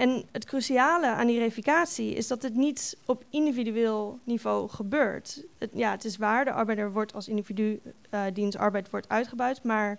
en 0.00 0.24
het 0.32 0.44
cruciale 0.44 1.06
aan 1.06 1.26
die 1.26 1.38
reificatie 1.38 2.14
is 2.14 2.26
dat 2.26 2.42
het 2.42 2.54
niet 2.54 2.96
op 3.04 3.24
individueel 3.30 4.18
niveau 4.24 4.68
gebeurt. 4.68 5.44
Ja, 5.72 5.90
het 5.90 6.04
is 6.04 6.16
waar, 6.16 6.44
de 6.44 6.52
arbeider 6.52 6.92
wordt 6.92 7.14
als 7.14 7.28
individu, 7.28 7.80
uh, 8.10 8.22
diens 8.32 8.56
arbeid 8.56 8.90
wordt 8.90 9.08
uitgebuit, 9.08 9.62
maar 9.62 9.98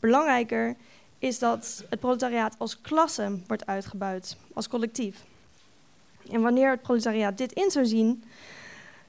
belangrijker 0.00 0.76
is 1.18 1.38
dat 1.38 1.84
het 1.90 2.00
proletariaat 2.00 2.54
als 2.58 2.80
klasse 2.80 3.38
wordt 3.46 3.66
uitgebuit, 3.66 4.36
als 4.54 4.68
collectief. 4.68 5.24
En 6.30 6.42
wanneer 6.42 6.70
het 6.70 6.82
proletariaat 6.82 7.38
dit 7.38 7.52
in 7.52 7.70
zou 7.70 7.86
zien, 7.86 8.24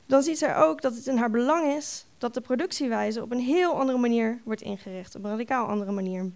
dan 0.06 0.24
ziet 0.24 0.38
zij 0.38 0.56
ook 0.56 0.82
dat 0.82 0.96
het 0.96 1.08
in 1.08 1.18
haar 1.18 1.32
belang 1.32 1.76
is 1.76 2.06
dat 2.18 2.34
de 2.34 2.42
productiewijze 2.42 3.22
op 3.22 3.32
een 3.32 3.40
heel 3.40 3.80
andere 3.80 3.98
manier 3.98 4.40
wordt 4.44 4.62
ingericht, 4.62 5.16
op 5.16 5.24
een 5.24 5.30
radicaal 5.30 5.68
andere 5.68 5.92
manier. 5.92 6.32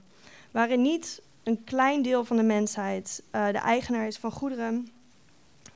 Waarin 0.51 0.82
niet 0.82 1.22
een 1.50 1.63
klein 1.63 2.01
deel 2.01 2.25
van 2.25 2.38
de 2.38 2.44
mensheid 2.44 3.24
uh, 3.32 3.48
de 3.48 3.58
eigenaar 3.58 4.08
is 4.08 4.18
van 4.18 4.32
goederen, 4.32 4.89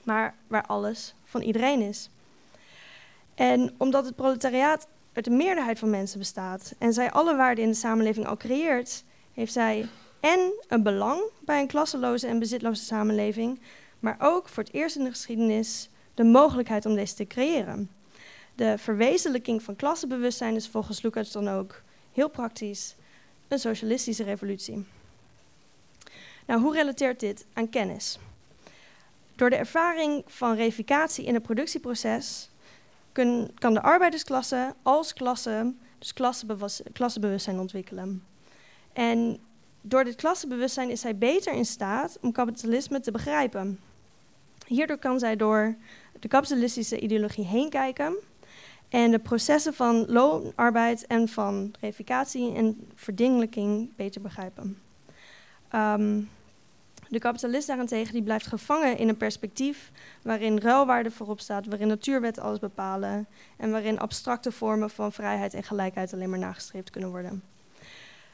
maar 0.03 0.35
waar 0.47 0.65
alles 0.65 1.15
van 1.23 1.41
iedereen 1.41 1.81
is. 1.81 2.09
En 3.35 3.73
omdat 3.77 4.05
het 4.05 4.15
proletariaat 4.15 4.87
uit 5.13 5.25
de 5.25 5.31
meerderheid 5.31 5.79
van 5.79 5.89
mensen 5.89 6.19
bestaat 6.19 6.73
en 6.77 6.93
zij 6.93 7.11
alle 7.11 7.35
waarden 7.35 7.63
in 7.63 7.69
de 7.69 7.75
samenleving 7.75 8.27
al 8.27 8.37
creëert, 8.37 9.03
heeft 9.33 9.53
zij 9.53 9.87
en 10.19 10.53
een 10.67 10.83
belang 10.83 11.21
bij 11.39 11.61
een 11.61 11.67
klasseloze 11.67 12.27
en 12.27 12.39
bezitloze 12.39 12.83
samenleving, 12.83 13.59
maar 13.99 14.15
ook 14.19 14.49
voor 14.49 14.63
het 14.63 14.73
eerst 14.73 14.95
in 14.95 15.03
de 15.03 15.09
geschiedenis 15.09 15.89
de 16.13 16.23
mogelijkheid 16.23 16.85
om 16.85 16.95
deze 16.95 17.15
te 17.15 17.27
creëren. 17.27 17.89
De 18.55 18.77
verwezenlijking 18.77 19.63
van 19.63 19.75
klassenbewustzijn 19.75 20.55
is 20.55 20.67
volgens 20.67 21.01
Lucas 21.01 21.31
dan 21.31 21.49
ook 21.49 21.81
heel 22.11 22.29
praktisch 22.29 22.95
een 23.47 23.59
socialistische 23.59 24.23
revolutie. 24.23 24.85
Nou, 26.45 26.61
hoe 26.61 26.73
relateert 26.73 27.19
dit 27.19 27.45
aan 27.53 27.69
kennis? 27.69 28.19
Door 29.35 29.49
de 29.49 29.55
ervaring 29.55 30.23
van 30.27 30.55
reificatie 30.55 31.25
in 31.25 31.33
het 31.33 31.43
productieproces 31.43 32.49
kan 33.55 33.73
de 33.73 33.81
arbeidersklasse 33.81 34.75
als 34.81 35.13
klasse 35.13 35.73
dus 35.99 36.13
klassenbewustzijn 36.93 37.59
ontwikkelen. 37.59 38.23
En 38.93 39.39
door 39.81 40.03
dit 40.03 40.15
klassenbewustzijn 40.15 40.89
is 40.89 41.01
zij 41.01 41.17
beter 41.17 41.53
in 41.53 41.65
staat 41.65 42.17
om 42.21 42.31
kapitalisme 42.31 42.99
te 42.99 43.11
begrijpen. 43.11 43.79
Hierdoor 44.67 44.97
kan 44.97 45.19
zij 45.19 45.35
door 45.35 45.75
de 46.19 46.27
kapitalistische 46.27 46.99
ideologie 46.99 47.45
heen 47.45 47.69
kijken 47.69 48.15
en 48.89 49.11
de 49.11 49.19
processen 49.19 49.73
van 49.73 50.05
loonarbeid 50.07 51.07
en 51.07 51.27
van 51.27 51.73
reificatie 51.79 52.53
en 52.53 52.87
verdingelijking 52.95 53.95
beter 53.95 54.21
begrijpen. 54.21 54.77
Um, 55.75 56.29
de 57.09 57.19
kapitalist 57.19 57.67
daarentegen 57.67 58.13
die 58.13 58.23
blijft 58.23 58.47
gevangen 58.47 58.97
in 58.97 59.07
een 59.07 59.17
perspectief 59.17 59.91
waarin 60.21 60.59
ruilwaarde 60.59 61.11
voorop 61.11 61.39
staat, 61.39 61.65
waarin 61.65 61.87
natuurwetten 61.87 62.43
alles 62.43 62.59
bepalen 62.59 63.27
en 63.57 63.71
waarin 63.71 63.99
abstracte 63.99 64.51
vormen 64.51 64.89
van 64.89 65.11
vrijheid 65.11 65.53
en 65.53 65.63
gelijkheid 65.63 66.13
alleen 66.13 66.29
maar 66.29 66.39
nagestreefd 66.39 66.89
kunnen 66.89 67.09
worden. 67.09 67.43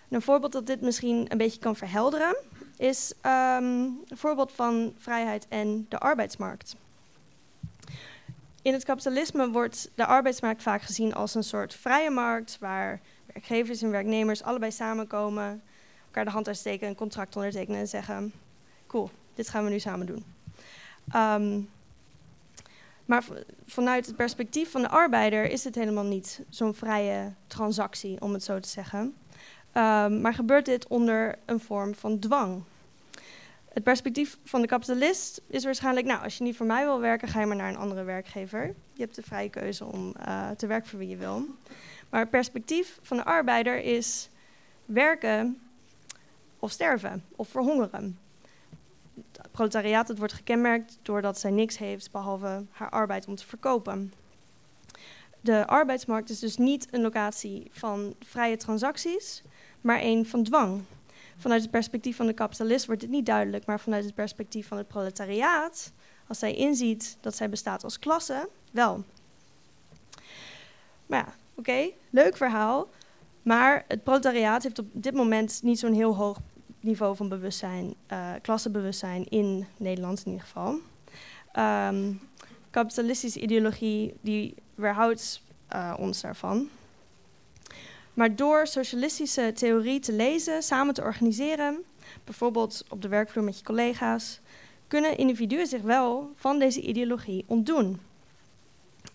Een 0.10 0.22
voorbeeld 0.22 0.52
dat 0.52 0.68
dit 0.68 0.82
misschien 0.82 1.26
een 1.32 1.38
beetje 1.38 1.60
kan 1.60 1.76
verhelderen 1.76 2.36
is 2.78 3.14
um, 3.26 3.74
een 4.08 4.18
voorbeeld 4.18 4.52
van 4.52 4.94
vrijheid 4.98 5.48
en 5.48 5.86
de 5.90 6.00
arbeidsmarkt. 6.00 6.76
In 8.62 8.74
het 8.74 8.84
kapitalisme 8.84 9.50
wordt 9.50 9.92
de 9.96 10.06
arbeidsmarkt 10.06 10.62
vaak 10.62 10.82
gezien 10.82 11.14
als 11.14 11.36
een 11.36 11.44
soort 11.44 11.76
vrije 11.76 12.10
markt 12.10 12.58
waar 12.60 13.02
werkgevers 13.34 13.82
en 13.82 13.92
werknemers 13.92 14.44
allebei 14.44 14.72
samenkomen 14.72 15.62
elkaar 16.10 16.26
de 16.26 16.32
hand 16.32 16.48
uitsteken, 16.48 16.88
een 16.88 16.96
contract 16.96 17.36
ondertekenen 17.36 17.80
en 17.80 17.88
zeggen: 17.88 18.34
Cool, 18.88 19.10
dit 19.34 19.50
gaan 19.50 19.64
we 19.64 19.70
nu 19.70 19.80
samen 19.80 20.06
doen. 20.06 20.26
Um, 21.16 21.70
maar 23.06 23.24
vanuit 23.66 24.06
het 24.06 24.16
perspectief 24.16 24.72
van 24.72 24.82
de 24.82 24.90
arbeider 24.90 25.50
is 25.50 25.64
het 25.64 25.76
helemaal 25.76 26.04
niet 26.04 26.42
zo'n 26.50 26.74
vrije 26.74 27.34
transactie, 27.48 28.22
om 28.22 28.34
het 28.34 28.44
zo 28.44 28.60
te 28.60 28.70
zeggen. 28.70 29.16
Ehm, 29.72 30.22
maar 30.22 30.34
gebeurt 30.34 30.66
dit 30.66 30.88
onder 30.88 31.40
een 31.46 31.60
vorm 31.60 31.96
van 31.96 32.20
dwang? 32.20 32.64
Het 33.74 33.84
perspectief 33.84 34.38
van 34.44 34.62
de 34.62 34.68
kapitalist 34.68 35.42
is 35.48 35.64
waarschijnlijk, 35.64 36.06
nou, 36.06 36.24
als 36.24 36.38
je 36.38 36.44
niet 36.44 36.58
voor 36.58 36.66
mij 36.66 36.84
wil 36.84 37.00
werken, 37.00 37.28
ga 37.28 37.40
je 37.40 37.46
maar 37.46 37.56
naar 37.56 37.70
een 37.70 37.78
andere 37.78 38.04
werkgever. 38.04 38.66
Je 38.94 39.02
hebt 39.02 39.16
de 39.16 39.22
vrije 39.22 39.50
keuze 39.50 39.86
om 39.86 40.16
eh, 40.16 40.50
te 40.50 40.68
werken 40.68 40.90
voor 40.90 41.00
wie 41.00 41.10
je 41.10 41.18
wil. 41.18 41.46
Maar 42.10 42.20
het 42.20 42.30
perspectief 42.30 43.00
van 43.02 43.18
de 43.18 43.26
arbeider 43.26 43.80
is 43.80 44.30
werken 44.86 45.60
of 46.60 46.72
sterven 46.72 47.24
of 47.36 47.48
verhongeren. 47.48 48.20
Het 49.32 49.52
proletariaat 49.52 50.08
het 50.08 50.18
wordt 50.18 50.34
gekenmerkt 50.34 51.00
doordat 51.02 51.40
zij 51.40 51.52
niks 51.52 51.78
heeft 51.78 52.12
behalve 52.12 52.66
haar 52.72 52.90
arbeid 52.90 53.28
om 53.28 53.36
te 53.36 53.46
verkopen. 53.46 54.14
De 55.42 55.68
arbeidsmarkt 55.68 56.30
is 56.30 56.40
dus 56.40 56.58
niet 56.58 56.88
een 56.92 57.02
locatie 57.02 57.68
van 57.72 58.16
vrije 58.20 58.58
transacties, 58.58 59.44
maar 59.82 60.00
een 60.02 60.26
van 60.26 60.44
dwang. 60.44 60.82
Vanuit 61.38 61.62
het 61.62 61.72
perspectief 61.72 62.16
van 62.16 62.26
de 62.26 62.34
kapitalist 62.34 62.86
wordt 62.86 63.02
dit 63.02 63.10
niet 63.10 63.26
duidelijk, 63.26 63.66
maar 63.66 63.80
vanuit 63.80 64.06
het 64.06 64.16
perspectief 64.16 64.68
van 64.68 64.78
het 64.78 64.88
proletariaat, 64.88 65.92
als 66.28 66.40
zij 66.40 66.56
inziet 66.56 67.18
dat 67.22 67.36
zij 67.36 67.50
bestaat 67.50 67.84
als 67.84 68.00
klasse, 68.00 68.50
wel. 68.72 69.04
Maar 71.06 71.20
ja, 71.20 71.34
oké, 71.56 71.90
leuk 72.10 72.38
verhaal. 72.38 72.90
Maar 73.42 73.86
het 73.88 74.04
proletariaat 74.04 74.64
heeft 74.64 74.80
op 74.80 74.88
dit 74.92 75.14
moment 75.14 75.60
niet 75.64 75.80
zo'n 75.80 75.94
heel 75.94 76.16
hoog 76.16 76.40
niveau 76.80 77.16
van 77.16 77.30
bewustzijn, 77.30 77.94
uh, 78.12 78.32
klassebewustzijn 78.42 79.30
in 79.30 79.66
Nederland 79.78 80.20
in 80.26 80.32
ieder 80.32 80.46
geval. 80.46 80.80
Um, 81.90 82.20
kapitalistische 82.70 83.40
ideologie 83.40 84.14
die 84.22 84.56
weerhoudt 84.76 85.42
uh, 85.74 85.94
ons 85.98 86.22
daarvan. 86.22 86.70
Maar 88.14 88.36
door 88.36 88.68
socialistische 88.68 89.52
theorie 89.56 90.00
te 90.00 90.14
lezen, 90.14 90.64
samen 90.64 90.94
te 90.94 91.02
organiseren, 91.02 91.84
bijvoorbeeld 92.24 92.84
op 92.90 93.02
de 93.02 93.08
werkvloer 93.08 93.44
met 93.44 93.58
je 93.58 93.64
collega's, 93.64 94.40
kunnen 94.88 95.18
individuen 95.18 95.68
zich 95.68 95.82
wel 95.82 96.32
van 96.36 96.60
deze 96.60 96.82
ideologie 96.82 97.44
ontdoen. 97.48 98.00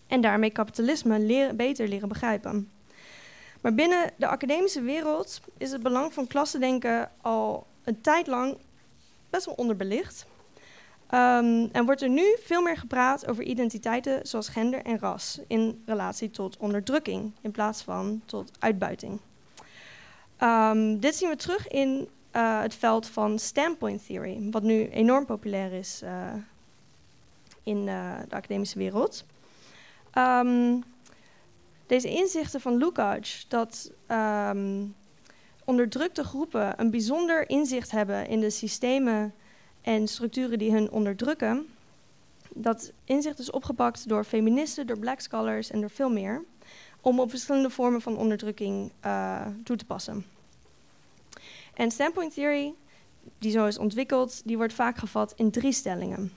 En 0.07 0.21
daarmee 0.21 0.49
kapitalisme 0.49 1.53
beter 1.55 1.87
leren 1.87 2.09
begrijpen. 2.09 2.69
Maar 3.61 3.73
binnen 3.73 4.11
de 4.17 4.27
academische 4.27 4.81
wereld 4.81 5.41
is 5.57 5.71
het 5.71 5.83
belang 5.83 6.13
van 6.13 6.27
klassendenken 6.27 7.11
al 7.21 7.67
een 7.83 8.01
tijd 8.01 8.27
lang 8.27 8.57
best 9.29 9.45
wel 9.45 9.55
onderbelicht. 9.55 10.25
Um, 11.05 11.69
en 11.71 11.85
wordt 11.85 12.01
er 12.01 12.09
nu 12.09 12.37
veel 12.43 12.61
meer 12.61 12.77
gepraat 12.77 13.27
over 13.27 13.43
identiteiten 13.43 14.27
zoals 14.27 14.49
gender 14.49 14.81
en 14.81 14.99
ras 14.99 15.39
in 15.47 15.83
relatie 15.85 16.29
tot 16.31 16.57
onderdrukking 16.57 17.31
in 17.41 17.51
plaats 17.51 17.81
van 17.81 18.21
tot 18.25 18.51
uitbuiting. 18.59 19.19
Um, 20.39 20.99
dit 20.99 21.15
zien 21.15 21.29
we 21.29 21.35
terug 21.35 21.67
in 21.67 22.09
uh, 22.35 22.61
het 22.61 22.75
veld 22.75 23.07
van 23.07 23.39
standpoint 23.39 24.05
theory, 24.05 24.47
wat 24.51 24.63
nu 24.63 24.89
enorm 24.89 25.25
populair 25.25 25.73
is 25.73 26.01
uh, 26.03 26.33
in 27.63 27.77
uh, 27.77 28.13
de 28.29 28.35
academische 28.35 28.77
wereld. 28.77 29.25
Um, 30.17 30.83
deze 31.85 32.09
inzichten 32.09 32.61
van 32.61 32.77
Lukács 32.77 33.45
dat 33.47 33.91
onderdrukte 35.65 36.23
groepen 36.23 36.79
een 36.79 36.91
bijzonder 36.91 37.49
inzicht 37.49 37.91
hebben 37.91 38.27
in 38.27 38.39
de 38.39 38.49
systemen 38.49 39.33
en 39.81 40.07
structuren 40.07 40.59
die 40.59 40.71
hun 40.71 40.91
onderdrukken. 40.91 41.67
Dat 42.49 42.91
inzicht 43.03 43.39
is 43.39 43.51
opgepakt 43.51 44.07
door 44.07 44.23
feministen, 44.23 44.87
door 44.87 44.99
black 44.99 45.19
scholars 45.19 45.71
en 45.71 45.79
door 45.79 45.89
veel 45.89 46.09
meer, 46.09 46.43
om 47.01 47.19
op 47.19 47.29
verschillende 47.29 47.69
vormen 47.69 48.01
van 48.01 48.17
onderdrukking 48.17 48.91
uh, 49.05 49.47
toe 49.63 49.75
te 49.75 49.85
passen. 49.85 50.25
En 51.73 51.91
standpoint 51.91 52.33
theory, 52.33 52.73
die 53.37 53.51
zo 53.51 53.65
is 53.65 53.77
ontwikkeld, 53.77 54.41
die 54.45 54.57
wordt 54.57 54.73
vaak 54.73 54.97
gevat 54.97 55.33
in 55.35 55.51
drie 55.51 55.71
stellingen. 55.71 56.31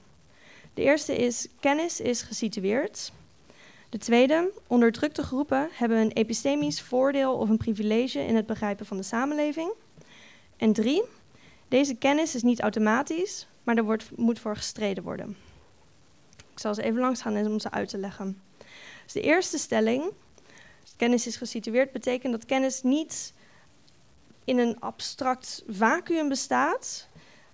De 0.74 0.82
eerste 0.82 1.16
is 1.16 1.48
kennis 1.60 2.00
is 2.00 2.22
gesitueerd. 2.22 3.12
De 3.88 3.98
tweede, 3.98 4.50
onderdrukte 4.66 5.22
groepen 5.22 5.68
hebben 5.72 5.98
een 5.98 6.12
epistemisch 6.12 6.82
voordeel 6.82 7.34
of 7.34 7.48
een 7.48 7.56
privilege 7.56 8.20
in 8.20 8.36
het 8.36 8.46
begrijpen 8.46 8.86
van 8.86 8.96
de 8.96 9.02
samenleving. 9.02 9.72
En 10.56 10.72
drie, 10.72 11.02
deze 11.68 11.94
kennis 11.94 12.34
is 12.34 12.42
niet 12.42 12.60
automatisch, 12.60 13.46
maar 13.62 13.76
er 13.76 13.84
wordt, 13.84 14.16
moet 14.16 14.38
voor 14.38 14.56
gestreden 14.56 15.02
worden. 15.02 15.36
Ik 16.52 16.58
zal 16.58 16.74
ze 16.74 16.82
even 16.82 17.00
langs 17.00 17.22
gaan 17.22 17.46
om 17.46 17.58
ze 17.58 17.70
uit 17.70 17.88
te 17.88 17.98
leggen. 17.98 18.40
Dus 19.04 19.12
de 19.12 19.20
eerste 19.20 19.58
stelling, 19.58 20.10
kennis 20.96 21.26
is 21.26 21.36
gesitueerd, 21.36 21.92
betekent 21.92 22.32
dat 22.32 22.44
kennis 22.44 22.82
niet 22.82 23.32
in 24.44 24.58
een 24.58 24.80
abstract 24.80 25.64
vacuüm 25.68 26.28
bestaat. 26.28 27.08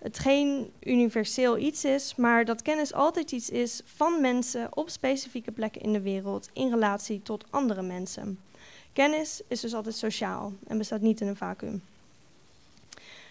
Het 0.04 0.18
geen 0.18 0.72
universeel 0.80 1.58
iets 1.58 1.84
is, 1.84 2.14
maar 2.14 2.44
dat 2.44 2.62
kennis 2.62 2.92
altijd 2.92 3.32
iets 3.32 3.50
is 3.50 3.82
van 3.84 4.20
mensen 4.20 4.76
op 4.76 4.90
specifieke 4.90 5.50
plekken 5.50 5.80
in 5.80 5.92
de 5.92 6.00
wereld 6.00 6.48
in 6.52 6.70
relatie 6.70 7.22
tot 7.22 7.44
andere 7.50 7.82
mensen. 7.82 8.38
Kennis 8.92 9.40
is 9.48 9.60
dus 9.60 9.74
altijd 9.74 9.94
sociaal 9.94 10.52
en 10.66 10.78
bestaat 10.78 11.00
niet 11.00 11.20
in 11.20 11.26
een 11.26 11.36
vacuüm. 11.36 11.82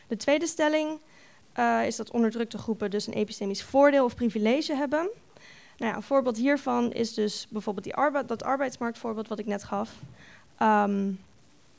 De 0.08 0.18
tweede 0.18 0.48
stelling 0.48 1.00
uh, 1.58 1.86
is 1.86 1.96
dat 1.96 2.12
onderdrukte 2.12 2.58
groepen 2.58 2.92
dus 2.92 3.08
een 3.08 3.14
epistemisch 3.14 3.64
voordeel 3.64 4.06
of 4.06 4.16
privilege 4.16 4.76
hebben. 4.76 5.10
Nou 5.78 5.96
een 5.96 6.04
voorbeeld 6.04 6.38
hiervan 6.38 6.92
is 6.92 7.14
dus 7.14 7.48
bijvoorbeeld 7.50 7.86
die 7.86 8.26
dat 8.26 8.44
arbeidsmarktvoorbeeld 8.44 9.28
wat 9.28 9.40
ik 9.40 9.46
net 9.46 9.64
gaf. 9.64 9.92
Um, 10.62 11.20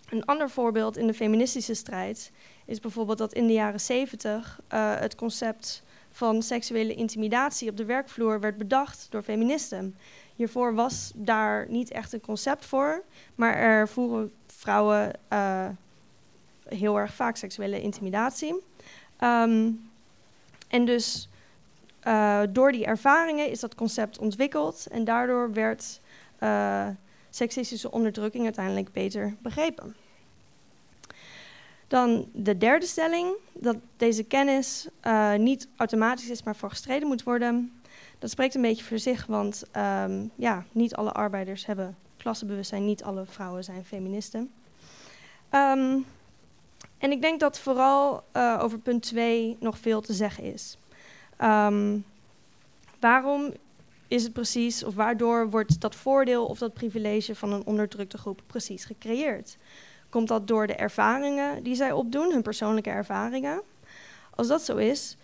een 0.09 0.25
ander 0.25 0.51
voorbeeld 0.51 0.97
in 0.97 1.07
de 1.07 1.15
feministische 1.15 1.75
strijd 1.75 2.31
is 2.65 2.81
bijvoorbeeld 2.81 3.19
dat 3.19 3.33
in 3.33 3.47
de 3.47 3.53
jaren 3.53 3.81
70 3.81 4.61
uh, 4.73 4.95
het 4.99 5.15
concept 5.15 5.83
van 6.11 6.43
seksuele 6.43 6.95
intimidatie 6.95 7.71
op 7.71 7.77
de 7.77 7.85
werkvloer 7.85 8.41
werd 8.41 8.57
bedacht 8.57 9.07
door 9.11 9.23
feministen. 9.23 9.97
Hiervoor 10.37 10.75
was 10.75 11.13
daar 11.15 11.67
niet 11.69 11.91
echt 11.91 12.13
een 12.13 12.21
concept 12.21 12.65
voor, 12.65 13.03
maar 13.35 13.55
er 13.55 13.89
voeren 13.89 14.33
vrouwen 14.47 15.13
uh, 15.33 15.69
heel 16.69 16.99
erg 16.99 17.15
vaak 17.15 17.37
seksuele 17.37 17.81
intimidatie. 17.81 18.55
Um, 19.21 19.91
en 20.69 20.85
dus 20.85 21.29
uh, 22.07 22.41
door 22.51 22.73
die 22.73 22.85
ervaringen 22.85 23.51
is 23.51 23.61
dat 23.61 23.75
concept 23.75 24.19
ontwikkeld 24.19 24.87
en 24.91 25.05
daardoor 25.05 25.53
werd 25.53 26.01
uh, 26.41 26.89
seksistische 27.31 27.91
onderdrukking 27.91 28.45
uiteindelijk 28.45 28.93
beter 28.93 29.35
begrepen. 29.39 29.97
Dan 31.95 32.29
de 32.33 32.59
derde 32.59 32.87
stelling, 32.87 33.37
dat 33.53 33.77
deze 33.97 34.23
kennis 34.23 34.89
uh, 35.07 35.35
niet 35.35 35.69
automatisch 35.77 36.29
is, 36.29 36.43
maar 36.43 36.57
voor 36.57 36.71
gestreden 36.71 37.09
moet 37.09 37.23
worden. 37.23 37.73
Dat 38.19 38.31
spreekt 38.31 38.55
een 38.55 38.63
beetje 38.63 38.85
voor 38.85 38.99
zich, 38.99 39.27
want 39.27 39.65
um, 39.77 40.31
ja, 40.35 40.65
niet 40.73 40.95
alle 40.95 41.13
arbeiders 41.13 41.67
hebben 41.67 41.97
klassebewustzijn, 42.17 42.85
niet 42.85 43.03
alle 43.03 43.25
vrouwen 43.27 43.65
zijn 43.65 43.85
feministen. 43.85 44.53
Um, 45.51 46.07
en 46.99 47.11
ik 47.11 47.21
denk 47.21 47.41
dat 47.41 47.59
vooral 47.59 48.25
uh, 48.37 48.59
over 48.63 48.79
punt 48.79 49.03
2 49.03 49.57
nog 49.61 49.79
veel 49.79 50.01
te 50.01 50.13
zeggen 50.13 50.45
is. 50.45 50.79
Um, 51.43 52.05
waarom 53.01 53.53
is 54.09 54.23
het 54.23 54.33
precies, 54.33 54.85
of 54.85 54.95
waardoor 54.95 55.51
wordt 55.51 55.81
dat 55.81 55.95
voordeel 55.95 56.47
of 56.47 56.59
dat 56.59 56.75
privilege 56.75 57.35
van 57.35 57.53
een 57.53 57.67
onderdrukte 57.67 58.19
groep 58.19 58.43
precies 58.47 58.85
gecreëerd? 58.85 59.57
Komt 60.15 60.29
dat 60.29 60.49
door 60.49 60.67
de 60.67 60.75
ervaringen 60.75 61.63
die 61.63 61.75
zij 61.75 61.93
opdoen, 61.93 62.33
hun 62.33 62.43
persoonlijke 62.43 62.91
ervaringen? 62.91 63.63
Als 64.35 64.47
dat 64.49 64.63
zo 64.63 64.77
is, 64.77 65.17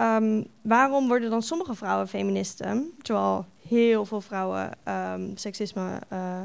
um, 0.00 0.46
waarom 0.62 1.08
worden 1.08 1.30
dan 1.30 1.42
sommige 1.42 1.74
vrouwen 1.74 2.08
feministen, 2.08 2.92
terwijl 3.02 3.46
heel 3.68 4.04
veel 4.04 4.20
vrouwen 4.20 4.70
um, 4.88 5.36
seksisme 5.36 6.00
uh, 6.12 6.40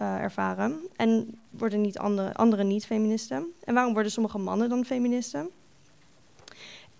uh, 0.00 0.20
ervaren. 0.20 0.80
En 0.96 1.38
worden 1.50 1.80
niet 1.80 1.98
andere, 1.98 2.34
andere 2.34 2.64
niet 2.64 2.86
feministen? 2.86 3.46
En 3.64 3.74
waarom 3.74 3.92
worden 3.92 4.12
sommige 4.12 4.38
mannen 4.38 4.68
dan 4.68 4.84
feministen? 4.84 5.50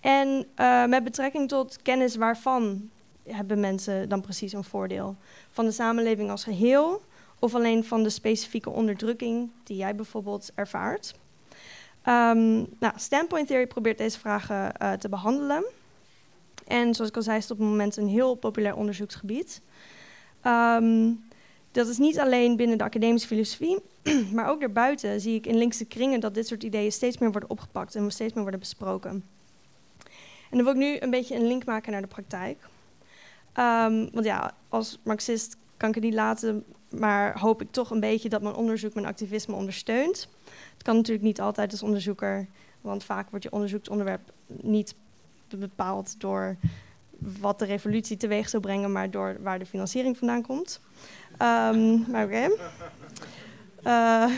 En 0.00 0.46
uh, 0.60 0.86
met 0.86 1.04
betrekking 1.04 1.48
tot 1.48 1.82
kennis 1.82 2.16
waarvan 2.16 2.90
hebben 3.22 3.60
mensen 3.60 4.08
dan 4.08 4.20
precies 4.20 4.52
een 4.52 4.64
voordeel? 4.64 5.16
Van 5.50 5.64
de 5.64 5.72
samenleving 5.72 6.30
als 6.30 6.44
geheel 6.44 7.02
of 7.38 7.54
alleen 7.54 7.84
van 7.84 8.02
de 8.02 8.10
specifieke 8.10 8.70
onderdrukking 8.70 9.50
die 9.64 9.76
jij 9.76 9.94
bijvoorbeeld 9.94 10.50
ervaart? 10.54 11.14
Um, 12.08 12.66
nou, 12.78 12.92
Standpoint 12.96 13.46
Theory 13.46 13.66
probeert 13.66 13.98
deze 13.98 14.18
vragen 14.18 14.72
uh, 14.82 14.92
te 14.92 15.08
behandelen. 15.08 15.64
En 16.66 16.94
zoals 16.94 17.10
ik 17.10 17.16
al 17.16 17.22
zei, 17.22 17.36
is 17.36 17.42
het 17.42 17.52
op 17.52 17.58
het 17.58 17.68
moment 17.68 17.96
een 17.96 18.08
heel 18.08 18.34
populair 18.34 18.76
onderzoeksgebied. 18.76 19.60
Um, 20.46 21.24
dat 21.72 21.88
is 21.88 21.98
niet 21.98 22.18
alleen 22.18 22.56
binnen 22.56 22.78
de 22.78 22.84
academische 22.84 23.28
filosofie, 23.28 23.78
maar 24.34 24.48
ook 24.48 24.60
daarbuiten 24.60 25.20
zie 25.20 25.34
ik 25.34 25.46
in 25.46 25.56
linkse 25.56 25.84
kringen 25.84 26.20
dat 26.20 26.34
dit 26.34 26.46
soort 26.46 26.62
ideeën 26.62 26.92
steeds 26.92 27.18
meer 27.18 27.30
worden 27.30 27.50
opgepakt 27.50 27.94
en 27.94 28.10
steeds 28.10 28.32
meer 28.32 28.42
worden 28.42 28.60
besproken. 28.60 29.24
En 30.50 30.56
dan 30.56 30.64
wil 30.64 30.72
ik 30.72 30.78
nu 30.78 30.96
een 30.98 31.10
beetje 31.10 31.34
een 31.34 31.46
link 31.46 31.64
maken 31.64 31.92
naar 31.92 32.00
de 32.00 32.06
praktijk. 32.06 32.68
Um, 33.58 34.10
want 34.12 34.24
ja, 34.24 34.54
als 34.68 34.98
marxist 35.02 35.56
kan 35.76 35.88
ik 35.88 35.94
het 35.94 36.04
niet 36.04 36.14
laten, 36.14 36.64
maar 36.90 37.38
hoop 37.40 37.62
ik 37.62 37.70
toch 37.70 37.90
een 37.90 38.00
beetje 38.00 38.28
dat 38.28 38.42
mijn 38.42 38.54
onderzoek 38.54 38.94
mijn 38.94 39.06
activisme 39.06 39.54
ondersteunt. 39.54 40.28
Het 40.72 40.82
kan 40.82 40.96
natuurlijk 40.96 41.24
niet 41.24 41.40
altijd 41.40 41.70
als 41.70 41.82
onderzoeker, 41.82 42.46
want 42.80 43.04
vaak 43.04 43.30
wordt 43.30 43.44
je 43.44 43.52
onderzoeksonderwerp 43.52 44.32
niet 44.46 44.94
bepaald 45.48 46.20
door 46.20 46.56
wat 47.18 47.58
de 47.58 47.64
revolutie 47.64 48.16
teweeg 48.16 48.48
zou 48.48 48.62
brengen, 48.62 48.92
maar 48.92 49.10
door 49.10 49.36
waar 49.40 49.58
de 49.58 49.66
financiering 49.66 50.18
vandaan 50.18 50.42
komt. 50.42 50.80
Um, 51.42 52.04
maar 52.10 52.24
oké. 52.24 52.48
Uh, 53.84 54.30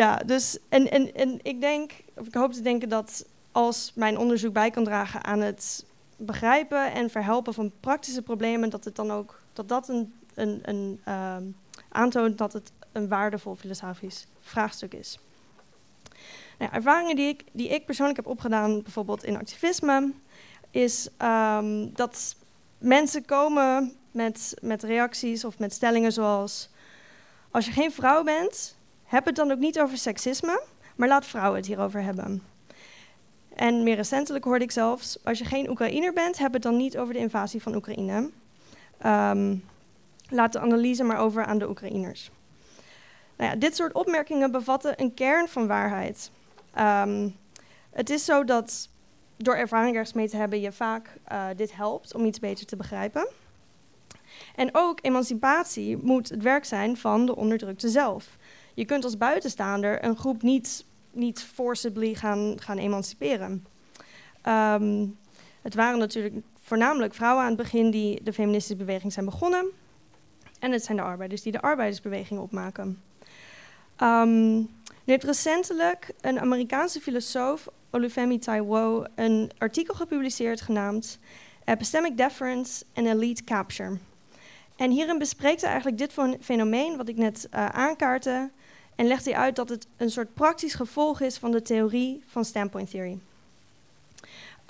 ja, 0.00 0.16
dus 0.16 0.58
en, 0.68 0.90
en, 0.90 1.14
en 1.14 1.38
ik 1.42 1.60
denk, 1.60 1.92
of 2.14 2.26
ik 2.26 2.34
hoop 2.34 2.52
te 2.52 2.62
denken 2.62 2.88
dat 2.88 3.26
als 3.52 3.92
mijn 3.94 4.18
onderzoek 4.18 4.52
bij 4.52 4.70
kan 4.70 4.84
dragen 4.84 5.24
aan 5.24 5.40
het 5.40 5.84
begrijpen 6.16 6.92
en 6.92 7.10
verhelpen 7.10 7.54
van 7.54 7.72
praktische 7.80 8.22
problemen, 8.22 8.70
dat 8.70 8.84
het 8.84 8.96
dan 8.96 9.10
ook 9.10 9.40
dat 9.52 9.68
dat 9.68 9.88
een, 9.88 10.14
een, 10.34 10.60
een 10.62 11.00
uh, 11.08 11.36
aantoont 11.88 12.38
dat 12.38 12.52
het 12.52 12.72
een 12.92 13.08
waardevol 13.08 13.54
filosofisch 13.54 14.26
vraagstuk 14.40 14.94
is. 14.94 15.18
Nou, 16.58 16.72
ervaringen 16.72 17.16
die 17.16 17.28
ik, 17.28 17.44
die 17.52 17.68
ik 17.68 17.84
persoonlijk 17.86 18.16
heb 18.18 18.26
opgedaan, 18.26 18.82
bijvoorbeeld 18.82 19.24
in 19.24 19.36
activisme, 19.36 20.12
is 20.70 21.08
um, 21.22 21.94
dat 21.94 22.36
mensen 22.78 23.24
komen 23.24 23.92
met, 24.10 24.54
met 24.62 24.82
reacties 24.82 25.44
of 25.44 25.58
met 25.58 25.72
stellingen 25.72 26.12
zoals: 26.12 26.68
Als 27.50 27.66
je 27.66 27.72
geen 27.72 27.92
vrouw 27.92 28.22
bent, 28.22 28.76
heb 29.04 29.24
het 29.24 29.36
dan 29.36 29.50
ook 29.50 29.58
niet 29.58 29.80
over 29.80 29.98
seksisme, 29.98 30.62
maar 30.96 31.08
laat 31.08 31.26
vrouwen 31.26 31.56
het 31.56 31.66
hierover 31.66 32.02
hebben. 32.02 32.42
En 33.56 33.82
meer 33.82 33.96
recentelijk 33.96 34.44
hoorde 34.44 34.64
ik 34.64 34.70
zelfs: 34.70 35.24
Als 35.24 35.38
je 35.38 35.44
geen 35.44 35.70
Oekraïner 35.70 36.12
bent, 36.12 36.38
heb 36.38 36.52
het 36.52 36.62
dan 36.62 36.76
niet 36.76 36.98
over 36.98 37.14
de 37.14 37.20
invasie 37.20 37.62
van 37.62 37.74
Oekraïne. 37.74 38.30
Um, 39.06 39.64
laat 40.28 40.52
de 40.52 40.60
analyse 40.60 41.04
maar 41.04 41.18
over 41.18 41.44
aan 41.44 41.58
de 41.58 41.68
Oekraïners. 41.68 42.30
Nou 43.36 43.50
ja, 43.50 43.56
dit 43.56 43.76
soort 43.76 43.92
opmerkingen 43.92 44.50
bevatten 44.50 45.00
een 45.00 45.14
kern 45.14 45.48
van 45.48 45.66
waarheid. 45.66 46.30
Um, 46.78 47.36
het 47.90 48.10
is 48.10 48.24
zo 48.24 48.44
dat 48.44 48.88
door 49.36 49.54
ervaring 49.54 49.94
ergens 49.94 50.12
mee 50.12 50.28
te 50.28 50.36
hebben 50.36 50.60
je 50.60 50.72
vaak 50.72 51.16
uh, 51.32 51.46
dit 51.56 51.76
helpt 51.76 52.14
om 52.14 52.24
iets 52.24 52.38
beter 52.38 52.66
te 52.66 52.76
begrijpen. 52.76 53.28
En 54.54 54.68
ook 54.72 54.98
emancipatie 55.02 55.96
moet 55.96 56.28
het 56.28 56.42
werk 56.42 56.64
zijn 56.64 56.96
van 56.96 57.26
de 57.26 57.36
onderdrukte 57.36 57.88
zelf. 57.88 58.36
Je 58.74 58.84
kunt 58.84 59.04
als 59.04 59.18
buitenstaander 59.18 60.04
een 60.04 60.16
groep 60.16 60.42
niet, 60.42 60.84
niet 61.16 61.42
forcibly 61.42 62.14
gaan, 62.14 62.54
gaan 62.60 62.78
emanciperen. 62.78 63.66
Um, 64.42 65.18
het 65.62 65.74
waren 65.74 65.98
natuurlijk 65.98 66.34
voornamelijk 66.60 67.14
vrouwen 67.14 67.42
aan 67.42 67.48
het 67.48 67.58
begin 67.62 67.90
die 67.90 68.22
de 68.22 68.32
feministische 68.32 68.76
beweging 68.76 69.12
zijn 69.12 69.24
begonnen. 69.24 69.66
En 70.58 70.72
het 70.72 70.84
zijn 70.84 70.96
de 70.96 71.02
arbeiders 71.02 71.42
die 71.42 71.52
de 71.52 71.60
arbeidersbeweging 71.60 72.40
opmaken. 72.40 73.02
Um, 74.02 74.56
nu 74.56 75.12
heeft 75.12 75.24
recentelijk 75.24 76.14
een 76.20 76.40
Amerikaanse 76.40 77.00
filosoof, 77.00 77.68
Olufemi 77.90 78.38
Taiwo, 78.38 79.04
een 79.14 79.50
artikel 79.58 79.94
gepubliceerd 79.94 80.60
genaamd 80.60 81.18
Epistemic 81.64 82.16
Deference 82.16 82.84
and 82.94 83.06
Elite 83.06 83.44
Capture. 83.44 83.98
En 84.76 84.90
hierin 84.90 85.18
bespreekt 85.18 85.60
hij 85.60 85.70
eigenlijk 85.70 85.98
dit 85.98 86.14
fenomeen 86.40 86.96
wat 86.96 87.08
ik 87.08 87.16
net 87.16 87.48
uh, 87.54 87.66
aankaartte 87.66 88.50
en 88.96 89.06
legt 89.06 89.24
hij 89.24 89.34
uit 89.34 89.56
dat 89.56 89.68
het 89.68 89.86
een 89.96 90.10
soort 90.10 90.34
praktisch 90.34 90.74
gevolg 90.74 91.20
is 91.20 91.36
van 91.36 91.50
de 91.50 91.62
theorie 91.62 92.22
van 92.26 92.44
standpoint 92.44 92.90
theory. 92.90 93.18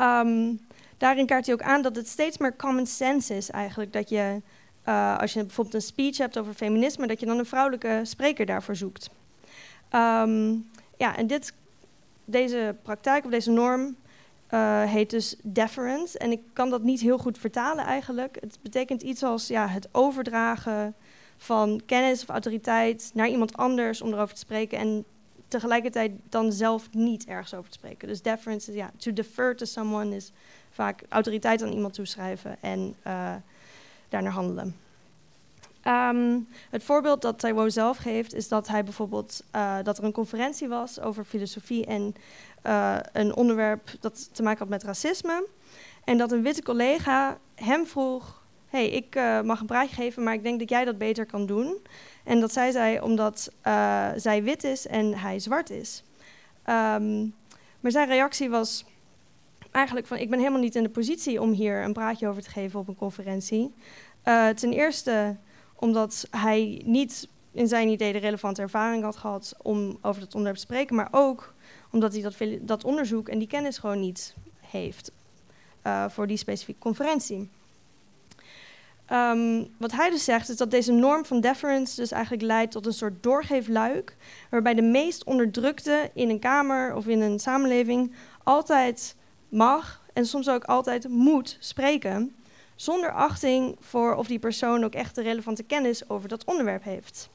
Um, 0.00 0.60
daarin 0.98 1.26
kaart 1.26 1.46
hij 1.46 1.54
ook 1.54 1.62
aan 1.62 1.82
dat 1.82 1.96
het 1.96 2.08
steeds 2.08 2.38
meer 2.38 2.56
common 2.56 2.86
sense 2.86 3.36
is 3.36 3.50
eigenlijk 3.50 3.92
dat 3.92 4.08
je 4.08 4.40
uh, 4.88 5.18
als 5.18 5.32
je 5.32 5.44
bijvoorbeeld 5.44 5.74
een 5.74 5.80
speech 5.80 6.16
hebt 6.16 6.38
over 6.38 6.54
feminisme, 6.54 7.06
dat 7.06 7.20
je 7.20 7.26
dan 7.26 7.38
een 7.38 7.46
vrouwelijke 7.46 8.00
spreker 8.02 8.46
daarvoor 8.46 8.76
zoekt. 8.76 9.10
Um, 9.94 10.70
ja, 10.96 11.16
en 11.16 11.26
dit, 11.26 11.52
deze 12.24 12.76
praktijk 12.82 13.24
of 13.24 13.30
deze 13.30 13.50
norm 13.50 13.96
uh, 14.50 14.82
heet 14.82 15.10
dus 15.10 15.36
deference. 15.42 16.18
En 16.18 16.30
ik 16.30 16.40
kan 16.52 16.70
dat 16.70 16.82
niet 16.82 17.00
heel 17.00 17.18
goed 17.18 17.38
vertalen 17.38 17.84
eigenlijk. 17.84 18.36
Het 18.40 18.58
betekent 18.62 19.02
iets 19.02 19.22
als 19.22 19.46
ja, 19.46 19.66
het 19.68 19.88
overdragen 19.92 20.94
van 21.36 21.80
kennis 21.86 22.22
of 22.22 22.28
autoriteit 22.28 23.10
naar 23.14 23.28
iemand 23.28 23.56
anders 23.56 24.02
om 24.02 24.12
erover 24.12 24.34
te 24.34 24.40
spreken. 24.40 24.78
En 24.78 25.04
tegelijkertijd 25.48 26.12
dan 26.28 26.52
zelf 26.52 26.88
niet 26.92 27.26
ergens 27.26 27.54
over 27.54 27.70
te 27.70 27.78
spreken. 27.78 28.08
Dus 28.08 28.22
deference 28.22 28.72
ja, 28.72 28.90
to 28.96 29.12
defer 29.12 29.56
to 29.56 29.64
someone 29.64 30.16
is 30.16 30.32
vaak 30.70 31.02
autoriteit 31.08 31.62
aan 31.62 31.72
iemand 31.72 31.94
toeschrijven 31.94 32.56
en 32.60 32.96
uh, 33.06 33.34
daarnaar 34.08 34.32
handelen. 34.32 34.76
Um, 35.84 36.48
het 36.70 36.82
voorbeeld 36.82 37.22
dat 37.22 37.38
Taiwo 37.38 37.68
zelf 37.68 37.96
geeft 37.96 38.34
is 38.34 38.48
dat 38.48 38.68
hij 38.68 38.84
bijvoorbeeld 38.84 39.42
uh, 39.56 39.76
dat 39.82 39.98
er 39.98 40.04
een 40.04 40.12
conferentie 40.12 40.68
was 40.68 41.00
over 41.00 41.24
filosofie 41.24 41.86
en 41.86 42.14
uh, 42.66 42.96
een 43.12 43.36
onderwerp 43.36 43.90
dat 44.00 44.34
te 44.34 44.42
maken 44.42 44.58
had 44.58 44.68
met 44.68 44.82
racisme. 44.82 45.46
En 46.04 46.18
dat 46.18 46.32
een 46.32 46.42
witte 46.42 46.62
collega 46.62 47.38
hem 47.54 47.86
vroeg: 47.86 48.42
hey, 48.76 48.88
ik 48.88 49.16
uh, 49.16 49.40
mag 49.40 49.60
een 49.60 49.66
praatje 49.66 49.94
geven, 49.94 50.22
maar 50.22 50.34
ik 50.34 50.42
denk 50.42 50.58
dat 50.58 50.68
jij 50.68 50.84
dat 50.84 50.98
beter 50.98 51.26
kan 51.26 51.46
doen. 51.46 51.78
En 52.24 52.40
dat 52.40 52.52
zei 52.52 52.72
zij 52.72 53.00
omdat 53.00 53.52
zij 54.16 54.42
wit 54.42 54.64
is 54.64 54.86
en 54.86 55.14
hij 55.14 55.38
zwart 55.38 55.70
is. 55.70 56.02
Um, 56.66 57.34
maar 57.80 57.90
zijn 57.90 58.08
reactie 58.08 58.50
was 58.50 58.84
eigenlijk 59.70 60.06
van: 60.06 60.16
ik 60.16 60.30
ben 60.30 60.38
helemaal 60.38 60.60
niet 60.60 60.74
in 60.74 60.82
de 60.82 60.88
positie 60.88 61.40
om 61.40 61.52
hier 61.52 61.82
een 61.82 61.92
praatje 61.92 62.28
over 62.28 62.42
te 62.42 62.50
geven 62.50 62.80
op 62.80 62.88
een 62.88 62.96
conferentie. 62.96 63.74
ten 64.54 64.72
eerste 64.72 65.36
omdat 65.74 66.26
hij 66.30 66.82
niet 66.84 67.28
in 67.52 67.68
zijn 67.68 67.88
idee 67.88 68.12
de 68.12 68.18
relevante 68.18 68.62
ervaring 68.62 69.02
had 69.02 69.16
gehad 69.16 69.54
om 69.62 69.98
over 70.02 70.20
dat 70.20 70.34
onderwerp 70.34 70.56
te 70.56 70.62
spreken, 70.62 70.96
maar 70.96 71.08
ook 71.10 71.54
omdat 71.90 72.12
hij 72.12 72.22
dat, 72.22 72.36
dat 72.60 72.84
onderzoek 72.84 73.28
en 73.28 73.38
die 73.38 73.48
kennis 73.48 73.78
gewoon 73.78 74.00
niet 74.00 74.34
heeft 74.60 75.12
voor 76.08 76.26
die 76.26 76.36
specifieke 76.36 76.80
conferentie. 76.80 77.48
Um, 79.12 79.74
wat 79.78 79.92
hij 79.92 80.10
dus 80.10 80.24
zegt 80.24 80.48
is 80.48 80.56
dat 80.56 80.70
deze 80.70 80.92
norm 80.92 81.24
van 81.24 81.40
deference 81.40 81.96
dus 81.96 82.10
eigenlijk 82.10 82.42
leidt 82.42 82.72
tot 82.72 82.86
een 82.86 82.92
soort 82.92 83.22
doorgeefluik, 83.22 84.16
waarbij 84.50 84.74
de 84.74 84.82
meest 84.82 85.24
onderdrukte 85.24 86.10
in 86.14 86.30
een 86.30 86.38
kamer 86.38 86.94
of 86.94 87.06
in 87.06 87.20
een 87.20 87.38
samenleving 87.38 88.12
altijd 88.42 89.16
mag 89.48 90.04
en 90.12 90.26
soms 90.26 90.48
ook 90.48 90.64
altijd 90.64 91.08
moet 91.08 91.56
spreken 91.60 92.36
zonder 92.76 93.10
achting 93.10 93.76
voor 93.80 94.14
of 94.14 94.26
die 94.26 94.38
persoon 94.38 94.84
ook 94.84 94.94
echt 94.94 95.14
de 95.14 95.22
relevante 95.22 95.62
kennis 95.62 96.08
over 96.08 96.28
dat 96.28 96.44
onderwerp 96.44 96.82
heeft. 96.82 97.28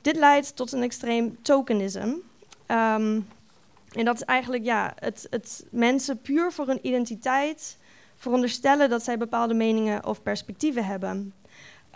Dit 0.00 0.16
leidt 0.16 0.56
tot 0.56 0.72
een 0.72 0.82
extreem 0.82 1.36
tokenism. 1.42 2.08
Um, 2.66 3.26
en 3.92 4.04
dat 4.04 4.14
is 4.14 4.22
eigenlijk 4.22 4.64
ja, 4.64 4.92
het, 4.98 5.26
het 5.30 5.64
mensen 5.70 6.20
puur 6.20 6.52
voor 6.52 6.66
hun 6.66 6.86
identiteit 6.86 7.76
veronderstellen 8.24 8.90
dat 8.90 9.02
zij 9.02 9.18
bepaalde 9.18 9.54
meningen 9.54 10.06
of 10.06 10.22
perspectieven 10.22 10.84
hebben. 10.84 11.32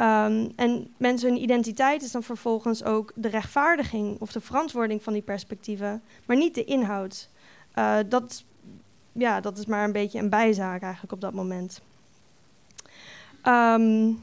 Um, 0.00 0.52
en 0.56 0.94
mensen 0.96 1.28
hun 1.28 1.42
identiteit 1.42 2.02
is 2.02 2.10
dan 2.10 2.22
vervolgens 2.22 2.84
ook 2.84 3.12
de 3.14 3.28
rechtvaardiging 3.28 4.20
of 4.20 4.32
de 4.32 4.40
verantwoording 4.40 5.02
van 5.02 5.12
die 5.12 5.22
perspectieven, 5.22 6.02
maar 6.26 6.36
niet 6.36 6.54
de 6.54 6.64
inhoud. 6.64 7.28
Uh, 7.78 7.96
dat, 8.08 8.44
ja, 9.12 9.40
dat 9.40 9.58
is 9.58 9.66
maar 9.66 9.84
een 9.84 9.92
beetje 9.92 10.18
een 10.18 10.30
bijzaak 10.30 10.82
eigenlijk 10.82 11.12
op 11.12 11.20
dat 11.20 11.32
moment. 11.32 11.80
Um, 13.44 14.20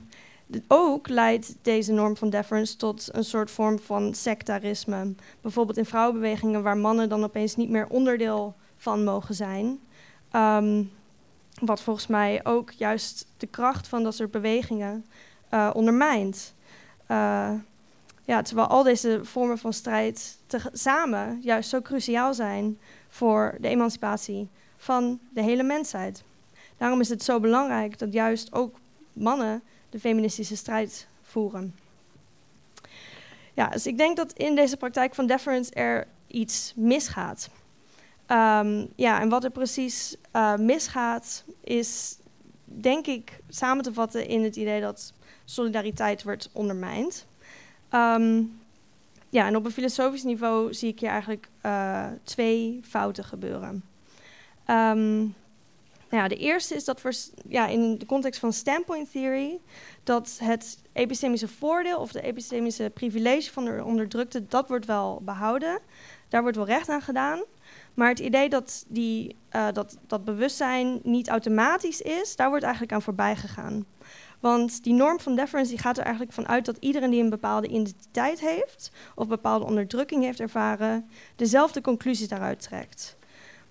ook 0.68 1.10
leidt 1.10 1.56
deze 1.62 1.92
norm 1.92 2.18
van 2.18 2.30
deference 2.30 2.76
tot 2.76 3.10
een 3.12 3.24
soort 3.24 3.52
vorm 3.52 3.80
van 3.80 4.14
sectarisme. 4.14 5.14
Bijvoorbeeld 5.42 5.78
in 5.78 5.86
vrouwenbewegingen 5.86 6.64
waar 6.64 6.78
mannen 6.78 7.10
dan 7.10 7.24
opeens 7.24 7.56
niet 7.56 7.70
meer 7.70 7.88
onderdeel 7.88 8.56
van 8.78 9.04
mogen 9.04 9.36
zijn. 9.36 9.80
Um, 10.36 10.92
wat 11.62 11.82
volgens 11.82 12.08
mij 12.08 12.46
ook 12.46 12.72
juist 12.72 13.28
de 13.38 13.48
kracht 13.48 13.88
van 13.88 14.04
dat 14.04 14.16
soort 14.16 14.32
bewegingen 14.32 15.06
uh, 15.54 15.70
ondermijnt. 15.74 16.54
Uh, 17.12 17.52
ja, 18.24 18.42
terwijl 18.42 18.68
al 18.68 18.84
deze 18.84 19.20
vormen 19.24 19.58
van 19.58 19.74
strijd 19.74 20.38
samen 20.74 21.40
juist 21.42 21.70
zo 21.70 21.82
cruciaal 21.82 22.34
zijn 22.34 22.80
voor 23.10 23.56
de 23.60 23.68
emancipatie 23.68 24.50
van 24.78 25.20
de 25.30 25.42
hele 25.42 25.64
mensheid. 25.64 26.24
Daarom 26.78 27.00
is 27.00 27.10
het 27.10 27.24
zo 27.24 27.40
belangrijk 27.40 28.00
dat 28.00 28.14
juist 28.14 28.54
ook 28.54 28.76
mannen 29.14 29.62
de 29.90 30.00
feministische 30.00 30.56
strijd 30.56 31.08
voeren. 31.22 31.76
Ja, 33.54 33.68
dus 33.68 33.88
ik 33.88 33.98
denk 33.98 34.18
dat 34.18 34.34
in 34.34 34.56
deze 34.56 34.78
praktijk 34.78 35.16
van 35.16 35.28
deference 35.28 35.74
er 35.74 36.08
iets 36.28 36.74
misgaat. 36.76 37.50
Um, 38.32 38.88
ja, 38.96 39.22
en 39.22 39.30
wat 39.30 39.44
er 39.44 39.50
precies 39.50 40.16
uh, 40.34 40.56
misgaat, 40.56 41.44
is 41.64 42.18
denk 42.64 43.08
ik 43.08 43.40
samen 43.50 43.84
te 43.84 43.94
vatten 43.94 44.28
in 44.28 44.44
het 44.44 44.56
idee 44.56 44.82
dat 44.82 45.14
solidariteit 45.46 46.24
wordt 46.24 46.50
ondermijnd. 46.54 47.26
Um, 47.92 48.60
ja, 49.30 49.48
en 49.48 49.56
op 49.56 49.66
een 49.66 49.72
filosofisch 49.72 50.24
niveau 50.24 50.74
zie 50.74 50.90
ik 50.90 51.00
hier 51.00 51.10
eigenlijk 51.10 51.50
uh, 51.66 52.08
twee 52.24 52.80
fouten 52.84 53.24
gebeuren. 53.24 53.84
Um, 54.70 55.36
Nou 56.10 56.28
de 56.28 56.36
eerste 56.38 56.76
is 56.76 56.86
dat 56.86 57.02
s- 57.10 57.32
ja, 57.48 57.68
in 57.68 57.98
de 57.98 58.06
context 58.06 58.40
van 58.40 58.54
standpoint 58.54 59.12
theory, 59.12 59.60
dat 60.04 60.38
het 60.44 60.78
epistemische 60.94 61.48
voordeel 61.48 62.00
of 62.00 62.12
de 62.12 62.22
epistemische 62.22 62.92
privilege 62.94 63.52
van 63.52 63.66
de 63.66 63.84
onderdrukte, 63.84 64.48
dat 64.48 64.68
wordt 64.68 64.86
wel 64.86 65.22
behouden. 65.24 65.80
Daar 66.30 66.42
wordt 66.42 66.58
wel 66.58 66.66
recht 66.66 66.90
aan 66.90 67.02
gedaan. 67.02 67.44
Maar 67.96 68.10
het 68.10 68.20
idee 68.20 68.50
dat, 68.50 68.86
die, 68.88 69.36
eh, 69.50 69.68
dat, 69.74 69.98
dat 70.08 70.26
bewustzijn 70.26 71.00
niet 71.04 71.30
automatisch 71.30 72.02
is, 72.02 72.36
daar 72.36 72.50
wordt 72.50 72.64
eigenlijk 72.64 72.94
aan 72.94 73.02
voorbij 73.02 73.36
gegaan. 73.36 73.86
Want 74.40 74.84
die 74.84 74.94
norm 74.94 75.20
van 75.20 75.36
deference 75.36 75.70
die 75.70 75.80
gaat 75.80 75.98
er 75.98 76.04
eigenlijk 76.04 76.34
van 76.34 76.48
uit 76.48 76.66
dat 76.66 76.78
iedereen 76.80 77.10
die 77.10 77.24
een 77.24 77.30
bepaalde 77.30 77.68
identiteit 77.68 78.40
heeft 78.40 78.92
of 79.16 79.28
bepaalde 79.28 79.66
onderdrukking 79.66 80.24
heeft 80.24 80.40
ervaren, 80.40 81.10
dezelfde 81.36 81.82
conclusies 81.82 82.28
daaruit 82.28 82.62
trekt. 82.62 83.18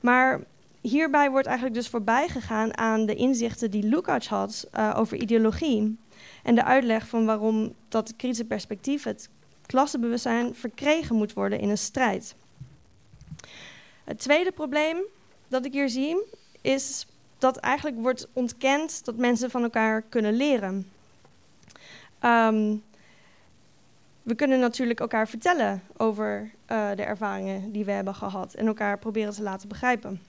Maar 0.00 0.40
hierbij 0.80 1.30
wordt 1.30 1.46
eigenlijk 1.46 1.76
dus 1.76 1.88
voorbij 1.88 2.28
gegaan 2.28 2.76
aan 2.78 3.06
de 3.06 3.14
inzichten 3.14 3.70
die 3.70 3.82
Lukács 3.88 4.28
had 4.28 4.68
eh, 4.72 4.94
over 4.96 5.16
ideologie. 5.16 5.96
En 6.42 6.54
de 6.54 6.64
uitleg 6.64 7.06
van 7.06 7.26
waarom 7.26 7.72
dat 7.88 8.16
kritische 8.16 8.44
perspectief, 8.44 9.04
het 9.04 9.28
klassenbewustzijn, 9.66 10.54
verkregen 10.54 11.16
moet 11.16 11.32
worden 11.32 11.60
in 11.60 11.68
een 11.68 11.78
strijd. 11.78 12.34
Het 14.04 14.18
tweede 14.18 14.52
probleem 14.52 14.96
dat 15.48 15.64
ik 15.64 15.72
hier 15.72 15.88
zie, 15.88 16.16
is 16.60 17.06
dat 17.38 17.56
eigenlijk 17.56 17.96
wordt 17.96 18.28
ontkend 18.32 19.04
dat 19.04 19.16
mensen 19.16 19.50
van 19.50 19.62
elkaar 19.62 20.02
kunnen 20.02 20.34
leren. 20.34 20.90
Ehm, 22.18 22.76
we 24.22 24.34
kunnen 24.34 24.58
natuurlijk 24.58 25.00
elkaar 25.00 25.28
vertellen 25.28 25.82
over 25.96 26.50
eh, 26.66 26.90
de 26.94 27.02
ervaringen 27.02 27.72
die 27.72 27.84
we 27.84 27.90
hebben 27.90 28.14
gehad 28.14 28.54
en 28.54 28.66
elkaar 28.66 28.98
proberen 28.98 29.32
te 29.32 29.42
laten 29.42 29.68
begrijpen. 29.68 30.20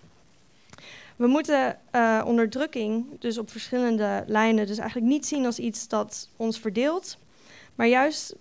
We 1.15 1.27
moeten 1.27 1.79
eh, 1.91 2.21
onderdrukking 2.25 3.05
dus 3.19 3.37
op 3.37 3.51
verschillende 3.51 4.23
lijnen 4.27 4.67
dus 4.67 4.77
eigenlijk 4.77 5.11
niet 5.11 5.25
zien 5.25 5.45
als 5.45 5.59
iets 5.59 5.87
dat 5.87 6.29
ons 6.35 6.59
verdeelt, 6.59 7.17
maar 7.75 7.87
juist 7.87 8.35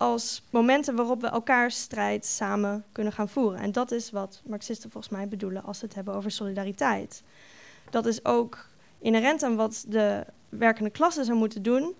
als 0.00 0.42
momenten 0.50 0.96
waarop 0.96 1.20
we 1.20 1.26
elkaars 1.26 1.80
strijd 1.80 2.26
samen 2.26 2.84
kunnen 2.92 3.12
gaan 3.12 3.28
voeren. 3.28 3.60
En 3.60 3.72
dat 3.72 3.90
is 3.90 4.10
wat 4.10 4.42
Marxisten 4.46 4.90
volgens 4.90 5.12
mij 5.12 5.28
bedoelen 5.28 5.62
als 5.62 5.78
ze 5.78 5.84
het 5.84 5.94
hebben 5.94 6.14
over 6.14 6.30
solidariteit. 6.30 7.22
Dat 7.90 8.06
is 8.06 8.24
ook 8.24 8.66
inherent 8.98 9.42
aan 9.42 9.56
wat 9.56 9.84
de 9.88 10.26
werkende 10.48 10.90
klasse 10.90 11.24
zou 11.24 11.38
moeten 11.38 11.62
doen 11.62 11.96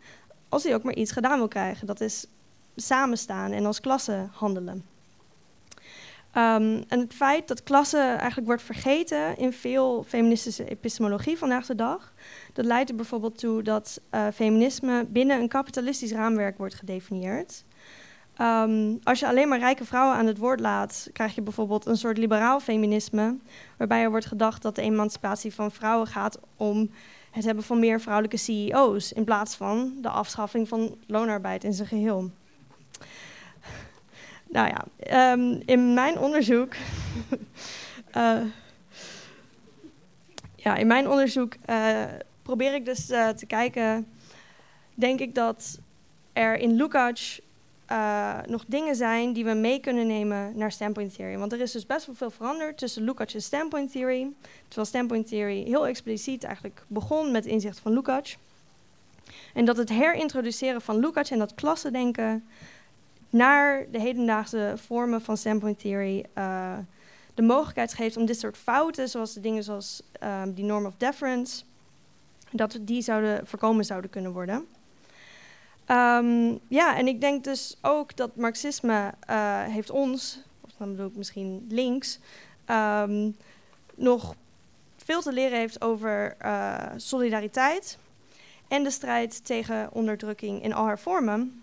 als 0.49 0.63
hij 0.63 0.75
ook 0.75 0.83
maar 0.83 0.95
iets 0.95 1.13
gedaan 1.13 1.39
wil 1.39 1.49
krijgen. 1.49 1.87
Dat 1.87 2.01
is 2.01 2.27
samenstaan 2.77 3.53
en 3.53 3.67
als 3.67 3.81
klasse 3.81 4.29
handelen. 4.31 4.85
Um, 6.35 6.85
en 6.89 6.99
het 7.01 7.15
feit 7.15 7.49
dat 7.49 7.63
klasse 7.63 7.99
eigenlijk 7.99 8.47
wordt 8.47 8.63
vergeten 8.63 9.37
in 9.37 9.53
veel 9.53 10.03
feministische 10.03 10.65
epistemologie 10.65 11.39
vandaag 11.39 11.67
de 11.67 11.75
dag, 11.75 12.13
dat 12.53 12.65
leidt 12.65 12.91
er 12.91 12.97
bijvoorbeeld 12.97 13.39
toe 13.39 13.63
dat 13.63 14.01
uh, 14.11 14.27
feminisme 14.35 15.07
binnen 15.09 15.41
een 15.41 15.49
kapitalistisch 15.49 16.13
raamwerk 16.13 16.59
wordt 16.59 16.75
gedefinieerd. 16.75 17.65
Um, 18.41 18.99
als 19.03 19.21
je 19.21 19.27
alleen 19.27 19.49
maar 19.49 19.59
rijke 19.59 19.85
vrouwen 19.85 20.17
aan 20.17 20.27
het 20.27 20.39
woord 20.39 20.61
laat, 20.61 21.11
krijg 21.13 21.35
je 21.35 21.43
bijvoorbeeld 21.43 21.87
een 21.87 21.97
soort 21.97 22.19
liberaal 22.19 22.61
feminisme, 22.61 23.37
waarbij 23.77 24.03
er 24.03 24.11
wordt 24.11 24.27
gedacht 24.27 24.63
dat 24.63 24.75
de 24.75 24.83
emancipatie 24.83 25.55
van 25.55 25.71
vrouwen 25.71 26.07
gaat 26.07 26.39
om 26.57 26.91
het 27.31 27.45
hebben 27.45 27.65
van 27.65 27.79
meer 27.79 28.01
vrouwelijke 28.01 28.37
CEO's, 28.37 29.13
in 29.13 29.25
plaats 29.25 29.55
van 29.55 29.95
de 30.01 30.09
afschaffing 30.09 30.69
van 30.69 30.97
loonarbeid 31.07 31.65
in 31.65 31.73
zijn 31.73 31.89
geheel. 31.89 32.31
Nou 34.49 34.69
ja, 34.69 34.85
um, 35.33 35.63
in 35.65 35.95
mijn 35.95 36.19
onderzoek. 36.19 36.75
uh, 38.17 38.37
ja, 40.65 40.77
in 40.77 40.87
mijn 40.87 41.09
onderzoek 41.09 41.55
uh, 41.71 42.05
probeer 42.43 42.75
ik 42.75 42.85
dus 42.85 43.11
uh, 43.11 43.29
te 43.29 43.47
kijken. 43.47 44.07
Denk 44.95 45.21
ik 45.21 45.35
dat 45.35 45.79
er 46.33 46.59
in 46.59 46.75
Lukács 46.75 47.41
uh, 47.93 48.39
nog 48.47 48.65
dingen 48.67 48.97
zijn 48.97 49.33
die 49.33 49.45
we 49.45 49.55
mee 49.55 49.81
kunnen 49.81 50.07
nemen 50.07 50.53
naar 50.57 50.73
standpoint 50.73 51.15
theory. 51.15 51.39
Want 51.39 51.53
er 51.53 51.61
is 51.61 51.73
dus 51.73 51.87
best 51.87 52.07
wel 52.07 52.15
veel 52.15 52.31
veranderd 52.31 52.79
tussen 52.79 53.03
Lukács 53.03 53.35
en 53.35 53.43
standpoint 53.43 53.93
theory. 53.93 54.33
Terwijl 54.69 54.87
standpoint 54.87 55.29
theory 55.29 55.65
heel 55.65 55.87
expliciet 55.87 56.45
eigenlijk 56.45 56.85
begon 56.87 57.31
met 57.31 57.47
inzicht 57.47 57.81
van 57.81 57.93
Lukács. 57.93 58.39
En 59.55 59.65
dat 59.65 59.77
het 59.77 59.89
herintroduceren 59.89 60.81
van 60.81 60.99
Lukács 60.99 61.31
en 61.31 61.39
dat 61.39 61.55
klassendenken 61.55 62.45
naar 63.31 63.87
de 63.91 64.01
hedendaagse 64.01 64.73
vormen 64.77 65.21
van 65.21 65.37
standpoint 65.37 65.79
theory 65.79 66.25
uh, 66.39 66.79
de 67.35 67.43
mogelijkheid 67.43 67.95
geeft 67.95 68.17
om 68.17 68.27
dit 68.27 68.39
soort 68.39 68.57
fouten, 68.57 69.09
zoals 69.09 69.33
de 69.33 69.41
dingen 69.41 69.63
zoals 69.63 70.03
um, 70.23 70.55
die 70.55 70.65
norm 70.65 70.87
of 70.87 70.95
deference, 70.97 71.63
dat 72.51 72.79
die 72.81 73.03
zouden 73.03 73.47
voorkomen 73.47 73.85
zouden 73.85 74.11
kunnen 74.11 74.33
worden. 74.33 74.67
Um, 75.91 76.61
ja, 76.69 76.97
en 76.97 77.07
ik 77.07 77.21
denk 77.21 77.45
dus 77.45 77.77
ook 77.83 78.17
dat 78.17 78.37
Marxisme 78.37 79.15
uh, 79.31 79.63
heeft 79.63 79.91
ons, 79.91 80.43
of 80.61 80.71
dan 80.79 80.91
bedoel 80.91 81.07
ik 81.07 81.17
misschien 81.17 81.67
links, 81.69 82.19
um, 82.67 83.37
nog 83.95 84.35
veel 84.97 85.21
te 85.21 85.33
leren 85.33 85.59
heeft 85.59 85.81
over 85.81 86.37
uh, 86.43 86.87
solidariteit 86.97 87.99
en 88.69 88.83
de 88.83 88.91
strijd 88.91 89.45
tegen 89.45 89.93
onderdrukking 89.93 90.63
in 90.63 90.73
al 90.73 90.85
haar 90.85 90.99
vormen. 90.99 91.63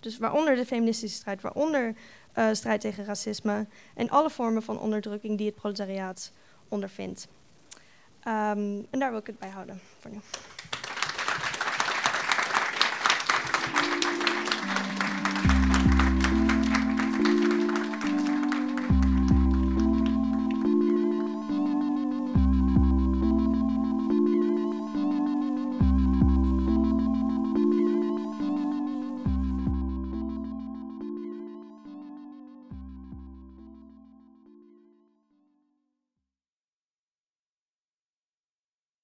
Dus 0.00 0.18
waaronder 0.18 0.56
de 0.56 0.66
feministische 0.66 1.16
strijd, 1.16 1.40
waaronder 1.40 1.94
uh, 2.38 2.48
strijd 2.52 2.80
tegen 2.80 3.04
racisme 3.04 3.66
en 3.94 4.10
alle 4.10 4.30
vormen 4.30 4.62
van 4.62 4.80
onderdrukking 4.80 5.38
die 5.38 5.46
het 5.46 5.56
proletariaat 5.56 6.32
ondervindt. 6.68 7.28
Um, 8.28 8.86
en 8.90 8.98
daar 8.98 9.10
wil 9.10 9.20
ik 9.20 9.26
het 9.26 9.38
bij 9.38 9.50
houden 9.50 9.80
voor 10.00 10.10
nu. 10.10 10.18